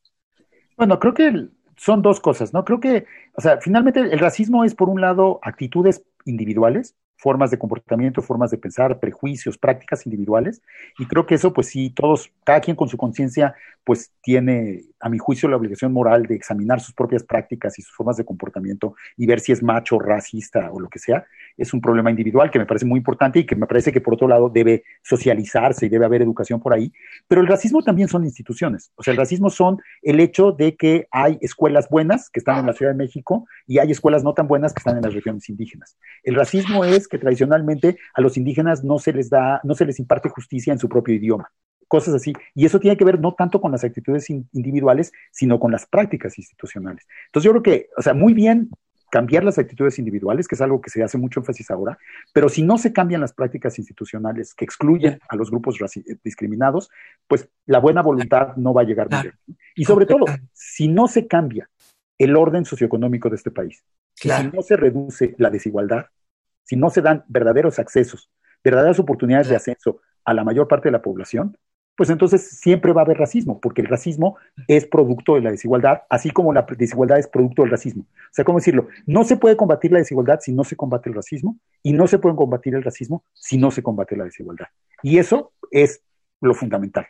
Bueno, 0.75 0.99
creo 0.99 1.13
que 1.13 1.49
son 1.75 2.01
dos 2.01 2.19
cosas, 2.19 2.51
¿no? 2.51 2.65
Creo 2.65 2.79
que, 2.79 3.05
o 3.33 3.41
sea, 3.41 3.59
finalmente 3.61 3.99
el 3.99 4.17
racismo 4.17 4.63
es, 4.63 4.73
por 4.73 4.89
un 4.89 5.01
lado, 5.01 5.39
actitudes 5.43 6.01
individuales, 6.25 6.95
formas 7.17 7.51
de 7.51 7.57
comportamiento, 7.57 8.21
formas 8.21 8.51
de 8.51 8.57
pensar, 8.57 8.99
prejuicios, 8.99 9.57
prácticas 9.57 10.05
individuales. 10.05 10.61
Y 10.97 11.05
creo 11.05 11.25
que 11.25 11.35
eso, 11.35 11.51
pues 11.53 11.67
sí, 11.67 11.89
todos, 11.89 12.31
cada 12.43 12.61
quien 12.61 12.75
con 12.75 12.87
su 12.87 12.97
conciencia, 12.97 13.55
pues 13.83 14.11
tiene, 14.21 14.83
a 14.99 15.09
mi 15.09 15.17
juicio, 15.17 15.49
la 15.49 15.57
obligación 15.57 15.93
moral 15.93 16.23
de 16.23 16.35
examinar 16.35 16.79
sus 16.79 16.93
propias 16.93 17.23
prácticas 17.23 17.77
y 17.79 17.81
sus 17.81 17.95
formas 17.95 18.17
de 18.17 18.25
comportamiento 18.25 18.95
y 19.15 19.25
ver 19.25 19.39
si 19.39 19.51
es 19.51 19.61
macho, 19.61 19.99
racista 19.99 20.71
o 20.71 20.79
lo 20.79 20.89
que 20.89 20.99
sea. 20.99 21.25
Es 21.55 21.73
un 21.73 21.81
problema 21.81 22.09
individual 22.09 22.51
que 22.51 22.59
me 22.59 22.65
parece 22.65 22.85
muy 22.85 22.97
importante 22.97 23.39
y 23.39 23.45
que 23.45 23.55
me 23.55 23.67
parece 23.67 23.91
que, 23.91 24.01
por 24.01 24.13
otro 24.13 24.27
lado, 24.27 24.49
debe 24.49 24.83
socializarse 25.03 25.85
y 25.85 25.89
debe 25.89 26.05
haber 26.05 26.21
educación 26.21 26.59
por 26.59 26.73
ahí. 26.73 26.91
Pero 27.27 27.41
el 27.41 27.47
racismo 27.47 27.81
también 27.81 28.07
son 28.07 28.23
instituciones. 28.23 28.91
O 28.95 29.03
sea, 29.03 29.11
el 29.11 29.17
racismo 29.17 29.49
son 29.49 29.79
el 30.01 30.19
hecho 30.19 30.51
de 30.51 30.75
que 30.75 31.07
hay 31.11 31.37
escuelas 31.41 31.89
buenas 31.89 32.29
que 32.29 32.39
están 32.39 32.59
en 32.59 32.67
la 32.67 32.73
Ciudad 32.73 32.91
de 32.91 32.97
México 32.97 33.47
y 33.65 33.79
hay 33.79 33.91
escuelas 33.91 34.23
no 34.23 34.33
tan 34.33 34.47
buenas 34.47 34.73
que 34.73 34.79
están 34.79 34.97
en 34.97 35.03
las 35.03 35.13
regiones 35.13 35.49
indígenas. 35.49 35.97
El 36.23 36.35
racismo 36.35 36.85
es 36.85 37.07
que 37.07 37.17
tradicionalmente 37.17 37.97
a 38.13 38.21
los 38.21 38.37
indígenas 38.37 38.83
no 38.83 38.99
se 38.99 39.13
les 39.13 39.29
da, 39.29 39.61
no 39.63 39.75
se 39.75 39.85
les 39.85 39.99
imparte 39.99 40.29
justicia 40.29 40.73
en 40.73 40.79
su 40.79 40.89
propio 40.89 41.15
idioma. 41.15 41.51
Cosas 41.87 42.13
así. 42.15 42.33
Y 42.53 42.65
eso 42.65 42.79
tiene 42.79 42.97
que 42.97 43.05
ver 43.05 43.19
no 43.19 43.33
tanto 43.33 43.61
con 43.61 43.71
las 43.71 43.83
actitudes 43.83 44.29
individuales, 44.29 45.11
sino 45.31 45.59
con 45.59 45.71
las 45.71 45.85
prácticas 45.85 46.37
institucionales. 46.37 47.07
Entonces 47.27 47.45
yo 47.45 47.51
creo 47.51 47.63
que, 47.63 47.89
o 47.97 48.01
sea, 48.01 48.13
muy 48.13 48.33
bien 48.33 48.69
cambiar 49.09 49.43
las 49.43 49.57
actitudes 49.57 49.99
individuales, 49.99 50.47
que 50.47 50.55
es 50.55 50.61
algo 50.61 50.81
que 50.81 50.89
se 50.89 51.01
hace 51.03 51.17
mucho 51.17 51.39
énfasis 51.39 51.71
ahora, 51.71 51.97
pero 52.33 52.49
si 52.49 52.61
no 52.61 52.77
se 52.77 52.91
cambian 52.91 53.21
las 53.21 53.33
prácticas 53.33 53.77
institucionales 53.79 54.53
que 54.53 54.65
excluyen 54.65 55.19
a 55.29 55.35
los 55.35 55.49
grupos 55.49 55.77
discriminados, 56.23 56.89
pues 57.27 57.49
la 57.65 57.79
buena 57.79 58.01
voluntad 58.01 58.55
no 58.57 58.73
va 58.73 58.81
a 58.81 58.85
llegar 58.85 59.09
muy 59.09 59.21
bien. 59.21 59.35
Y 59.75 59.85
sobre 59.85 60.05
todo, 60.05 60.25
si 60.53 60.87
no 60.87 61.07
se 61.07 61.27
cambia 61.27 61.69
el 62.17 62.35
orden 62.35 62.65
socioeconómico 62.65 63.29
de 63.29 63.35
este 63.35 63.51
país, 63.51 63.83
si 64.13 64.29
no 64.53 64.61
se 64.61 64.75
reduce 64.75 65.35
la 65.37 65.49
desigualdad, 65.49 66.07
si 66.63 66.75
no 66.75 66.89
se 66.89 67.01
dan 67.01 67.23
verdaderos 67.27 67.79
accesos, 67.79 68.29
verdaderas 68.63 68.99
oportunidades 68.99 69.47
de 69.47 69.55
ascenso 69.55 70.01
a 70.25 70.33
la 70.33 70.43
mayor 70.43 70.67
parte 70.67 70.89
de 70.89 70.93
la 70.93 71.01
población, 71.01 71.57
pues 71.97 72.11
entonces 72.11 72.59
siempre 72.59 72.93
va 72.93 73.01
a 73.01 73.05
haber 73.05 73.17
racismo, 73.17 73.59
porque 73.59 73.81
el 73.81 73.87
racismo 73.87 74.37
es 74.67 74.85
producto 74.85 75.33
de 75.33 75.41
la 75.41 75.49
desigualdad, 75.49 76.03
así 76.09 76.29
como 76.29 76.53
la 76.53 76.61
desigualdad 76.77 77.17
es 77.17 77.27
producto 77.27 77.63
del 77.63 77.71
racismo. 77.71 78.03
O 78.03 78.33
sea, 78.33 78.45
¿cómo 78.45 78.59
decirlo? 78.59 78.87
No 79.07 79.23
se 79.23 79.35
puede 79.35 79.57
combatir 79.57 79.91
la 79.91 79.97
desigualdad 79.97 80.39
si 80.39 80.53
no 80.53 80.63
se 80.63 80.75
combate 80.75 81.09
el 81.09 81.15
racismo, 81.15 81.57
y 81.81 81.93
no 81.93 82.05
se 82.07 82.19
puede 82.19 82.35
combatir 82.35 82.75
el 82.75 82.83
racismo 82.83 83.25
si 83.33 83.57
no 83.57 83.71
se 83.71 83.81
combate 83.81 84.15
la 84.15 84.25
desigualdad. 84.25 84.67
Y 85.01 85.17
eso 85.17 85.53
es 85.71 86.03
lo 86.39 86.53
fundamental. 86.53 87.07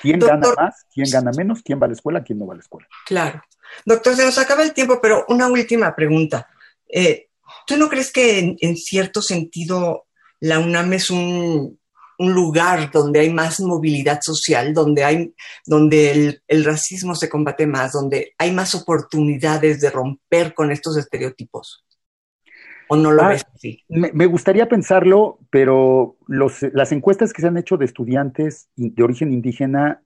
¿Quién 0.00 0.18
gana 0.18 0.48
más? 0.56 0.86
¿Quién 0.94 1.08
gana 1.12 1.30
menos? 1.36 1.62
¿Quién 1.62 1.78
va 1.78 1.84
a 1.84 1.88
la 1.88 1.94
escuela? 1.94 2.24
¿Quién 2.24 2.38
no 2.38 2.46
va 2.46 2.54
a 2.54 2.56
la 2.56 2.62
escuela? 2.62 2.88
Claro. 3.04 3.42
Doctor, 3.84 4.16
se 4.16 4.24
nos 4.24 4.38
acaba 4.38 4.62
el 4.62 4.72
tiempo, 4.72 4.98
pero 5.02 5.26
una 5.28 5.46
última 5.48 5.94
pregunta. 5.94 6.48
Eh, 6.88 7.28
¿Tú 7.66 7.76
no 7.76 7.90
crees 7.90 8.10
que 8.10 8.56
en 8.58 8.76
cierto 8.76 9.20
sentido 9.20 10.06
la 10.40 10.58
UNAM 10.58 10.94
es 10.94 11.10
un 11.10 11.78
un 12.18 12.32
lugar 12.32 12.90
donde 12.90 13.20
hay 13.20 13.32
más 13.32 13.60
movilidad 13.60 14.20
social, 14.22 14.74
donde, 14.74 15.04
hay, 15.04 15.34
donde 15.66 16.40
el, 16.46 16.64
racismo 16.64 17.14
se 17.14 17.28
combate 17.28 17.66
más, 17.66 17.92
donde 17.92 18.34
hay 18.38 18.52
más 18.52 18.74
oportunidades 18.74 19.80
de 19.80 19.90
romper 19.90 20.54
con 20.54 20.70
estos 20.70 20.96
estereotipos. 20.96 21.84
¿O 22.88 22.96
no 22.96 23.10
lo 23.10 23.22
ah, 23.22 23.28
ves 23.28 23.44
así? 23.54 23.82
Me, 23.88 24.26
gustaría 24.26 24.68
pensarlo, 24.68 25.38
pero 25.50 26.16
las 26.26 26.92
encuestas 26.92 27.32
que 27.32 27.40
se 27.40 27.48
han 27.48 27.56
hecho 27.56 27.76
de 27.76 27.86
estudiantes 27.86 28.68
de 28.76 29.02
origen 29.02 29.32
indígena 29.32 30.02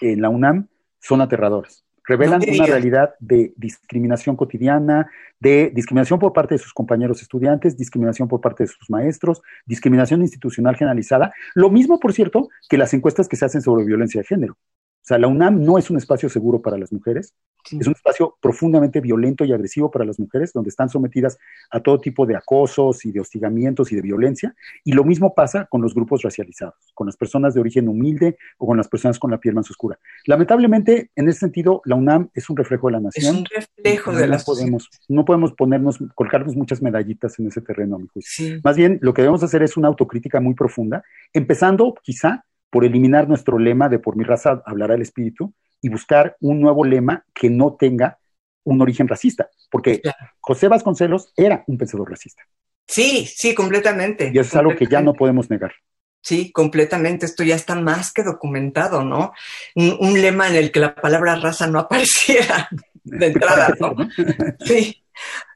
en 0.00 0.22
la 0.22 0.30
UNAM 0.30 0.68
son 1.00 1.20
aterradoras 1.20 1.84
revelan 2.04 2.42
una 2.46 2.66
realidad 2.66 3.14
de 3.18 3.52
discriminación 3.56 4.36
cotidiana, 4.36 5.10
de 5.40 5.70
discriminación 5.74 6.18
por 6.18 6.32
parte 6.32 6.54
de 6.54 6.58
sus 6.58 6.72
compañeros 6.72 7.22
estudiantes, 7.22 7.76
discriminación 7.76 8.28
por 8.28 8.40
parte 8.40 8.64
de 8.64 8.68
sus 8.68 8.90
maestros, 8.90 9.42
discriminación 9.66 10.22
institucional 10.22 10.76
generalizada. 10.76 11.32
Lo 11.54 11.70
mismo, 11.70 11.98
por 11.98 12.12
cierto, 12.12 12.48
que 12.68 12.78
las 12.78 12.92
encuestas 12.94 13.28
que 13.28 13.36
se 13.36 13.44
hacen 13.44 13.62
sobre 13.62 13.84
violencia 13.84 14.20
de 14.20 14.26
género. 14.26 14.56
O 15.04 15.06
sea, 15.06 15.18
la 15.18 15.26
UNAM 15.26 15.62
no 15.62 15.76
es 15.76 15.90
un 15.90 15.98
espacio 15.98 16.30
seguro 16.30 16.62
para 16.62 16.78
las 16.78 16.90
mujeres, 16.90 17.34
es 17.78 17.86
un 17.86 17.92
espacio 17.92 18.38
profundamente 18.40 19.02
violento 19.02 19.44
y 19.44 19.52
agresivo 19.52 19.90
para 19.90 20.06
las 20.06 20.18
mujeres, 20.18 20.54
donde 20.54 20.70
están 20.70 20.88
sometidas 20.88 21.36
a 21.70 21.80
todo 21.80 22.00
tipo 22.00 22.24
de 22.24 22.36
acosos 22.36 23.04
y 23.04 23.12
de 23.12 23.20
hostigamientos 23.20 23.92
y 23.92 23.96
de 23.96 24.00
violencia. 24.00 24.56
Y 24.82 24.92
lo 24.92 25.04
mismo 25.04 25.34
pasa 25.34 25.66
con 25.66 25.82
los 25.82 25.94
grupos 25.94 26.22
racializados, 26.22 26.74
con 26.94 27.06
las 27.06 27.18
personas 27.18 27.52
de 27.52 27.60
origen 27.60 27.86
humilde 27.86 28.38
o 28.56 28.66
con 28.66 28.78
las 28.78 28.88
personas 28.88 29.18
con 29.18 29.30
la 29.30 29.36
piel 29.36 29.54
más 29.54 29.70
oscura. 29.70 29.98
Lamentablemente, 30.24 31.10
en 31.14 31.28
ese 31.28 31.40
sentido, 31.40 31.82
la 31.84 31.96
UNAM 31.96 32.30
es 32.32 32.48
un 32.48 32.56
reflejo 32.56 32.86
de 32.86 32.92
la 32.92 33.00
nación. 33.00 33.34
Es 33.34 33.40
un 33.40 33.44
reflejo 33.44 34.12
de 34.12 34.26
la 34.26 34.38
podemos, 34.38 34.88
No 35.10 35.26
podemos 35.26 35.52
ponernos, 35.52 35.98
colgarnos 36.14 36.56
muchas 36.56 36.80
medallitas 36.80 37.38
en 37.38 37.48
ese 37.48 37.60
terreno, 37.60 37.96
a 37.96 37.98
mi 37.98 38.06
juicio. 38.06 38.58
Más 38.64 38.74
bien, 38.74 38.98
lo 39.02 39.12
que 39.12 39.20
debemos 39.20 39.42
hacer 39.42 39.62
es 39.62 39.76
una 39.76 39.88
autocrítica 39.88 40.40
muy 40.40 40.54
profunda, 40.54 41.04
empezando 41.34 41.94
quizá 42.02 42.46
por 42.74 42.84
eliminar 42.84 43.28
nuestro 43.28 43.56
lema 43.56 43.88
de 43.88 44.00
por 44.00 44.16
mi 44.16 44.24
raza 44.24 44.60
hablará 44.66 44.96
el 44.96 45.02
espíritu 45.02 45.54
y 45.80 45.88
buscar 45.88 46.36
un 46.40 46.60
nuevo 46.60 46.84
lema 46.84 47.24
que 47.32 47.48
no 47.48 47.76
tenga 47.76 48.18
un 48.64 48.82
origen 48.82 49.06
racista, 49.06 49.48
porque 49.70 50.02
José 50.40 50.66
Vasconcelos 50.66 51.32
era 51.36 51.62
un 51.68 51.78
pensador 51.78 52.10
racista. 52.10 52.42
Sí, 52.84 53.28
sí, 53.32 53.54
completamente. 53.54 54.32
Y 54.34 54.40
eso 54.40 54.48
es 54.48 54.56
algo 54.56 54.74
que 54.74 54.86
ya 54.86 55.00
no 55.02 55.12
podemos 55.12 55.48
negar. 55.50 55.72
Sí, 56.20 56.50
completamente. 56.50 57.26
Esto 57.26 57.44
ya 57.44 57.54
está 57.54 57.76
más 57.76 58.12
que 58.12 58.24
documentado, 58.24 59.04
¿no? 59.04 59.32
Un, 59.76 60.20
lema 60.20 60.48
en 60.48 60.56
el 60.56 60.72
que 60.72 60.80
la 60.80 60.96
palabra 60.96 61.36
raza 61.36 61.68
no 61.68 61.78
apareciera 61.78 62.68
de 63.04 63.26
entrada, 63.28 63.72
¿no? 63.78 63.94
Sí. 64.66 65.00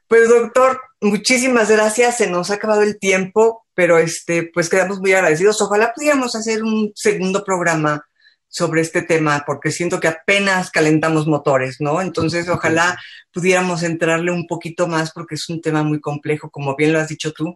Pues 0.09 0.27
doctor, 0.27 0.81
muchísimas 1.01 1.69
gracias. 1.69 2.17
Se 2.17 2.27
nos 2.27 2.49
ha 2.49 2.55
acabado 2.55 2.81
el 2.81 2.97
tiempo, 2.97 3.67
pero 3.75 3.99
este, 3.99 4.49
pues 4.51 4.67
quedamos 4.67 4.99
muy 4.99 5.13
agradecidos. 5.13 5.61
Ojalá 5.61 5.93
pudiéramos 5.95 6.35
hacer 6.35 6.63
un 6.63 6.91
segundo 6.95 7.43
programa 7.43 8.03
sobre 8.47 8.81
este 8.81 9.03
tema, 9.03 9.43
porque 9.45 9.69
siento 9.69 9.99
que 9.99 10.07
apenas 10.07 10.71
calentamos 10.71 11.27
motores, 11.27 11.75
¿no? 11.79 12.01
Entonces, 12.01 12.49
ojalá 12.49 12.97
pudiéramos 13.31 13.83
entrarle 13.83 14.31
un 14.31 14.47
poquito 14.47 14.87
más, 14.87 15.11
porque 15.11 15.35
es 15.35 15.47
un 15.47 15.61
tema 15.61 15.83
muy 15.83 16.01
complejo, 16.01 16.49
como 16.49 16.75
bien 16.75 16.91
lo 16.91 16.99
has 16.99 17.09
dicho 17.09 17.31
tú. 17.31 17.53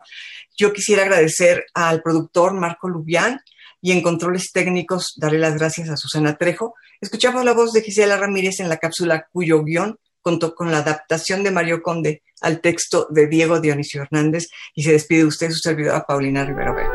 Yo 0.56 0.74
quisiera 0.74 1.02
agradecer 1.02 1.66
al 1.74 2.04
productor 2.04 2.54
Marco 2.54 2.88
Lubián 2.88 3.42
y 3.82 3.94
en 3.94 4.04
controles 4.04 4.52
técnicos 4.52 5.16
darle 5.18 5.39
las 5.39 5.58
gracias 5.58 5.89
a 5.89 5.98
Susana 5.98 6.38
Trejo. 6.38 6.76
Escuchamos 7.02 7.44
la 7.46 7.54
voz 7.54 7.74
de 7.74 7.82
Gisela 7.82 8.16
Ramírez 8.16 8.60
en 8.60 8.70
la 8.70 8.78
cápsula 8.78 9.28
cuyo 9.32 9.63
guion 9.63 9.98
contó 10.22 10.56
con 10.56 10.72
la 10.72 10.78
adaptación 10.80 11.44
de 11.44 11.52
Mario 11.52 11.82
Conde 11.84 12.24
al 12.43 12.60
texto 12.60 13.08
de 13.10 13.27
Diego 13.27 13.60
Dionisio 13.60 14.03
Hernández 14.03 14.49
y 14.75 14.84
se 14.84 14.91
despide 14.91 15.25
usted 15.25 15.49
su 15.49 15.60
servidora 15.60 16.06
Paulina 16.06 16.45
Rivero 16.45 16.73
Weber. 16.73 16.89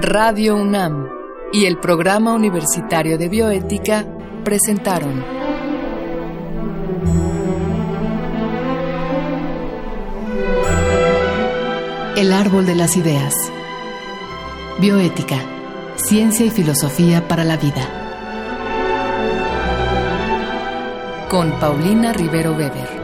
Radio 0.00 0.56
UNAM 0.56 1.08
y 1.52 1.66
el 1.66 1.78
Programa 1.78 2.34
Universitario 2.34 3.18
de 3.18 3.28
Bioética 3.28 4.06
presentaron 4.44 5.24
El 12.16 12.32
Árbol 12.32 12.66
de 12.66 12.74
las 12.74 12.96
Ideas. 12.96 13.34
Bioética, 14.80 15.38
Ciencia 15.96 16.46
y 16.46 16.50
Filosofía 16.50 17.28
para 17.28 17.44
la 17.44 17.56
Vida 17.56 18.01
con 21.32 21.50
Paulina 21.58 22.12
Rivero 22.12 22.52
Weber. 22.52 23.01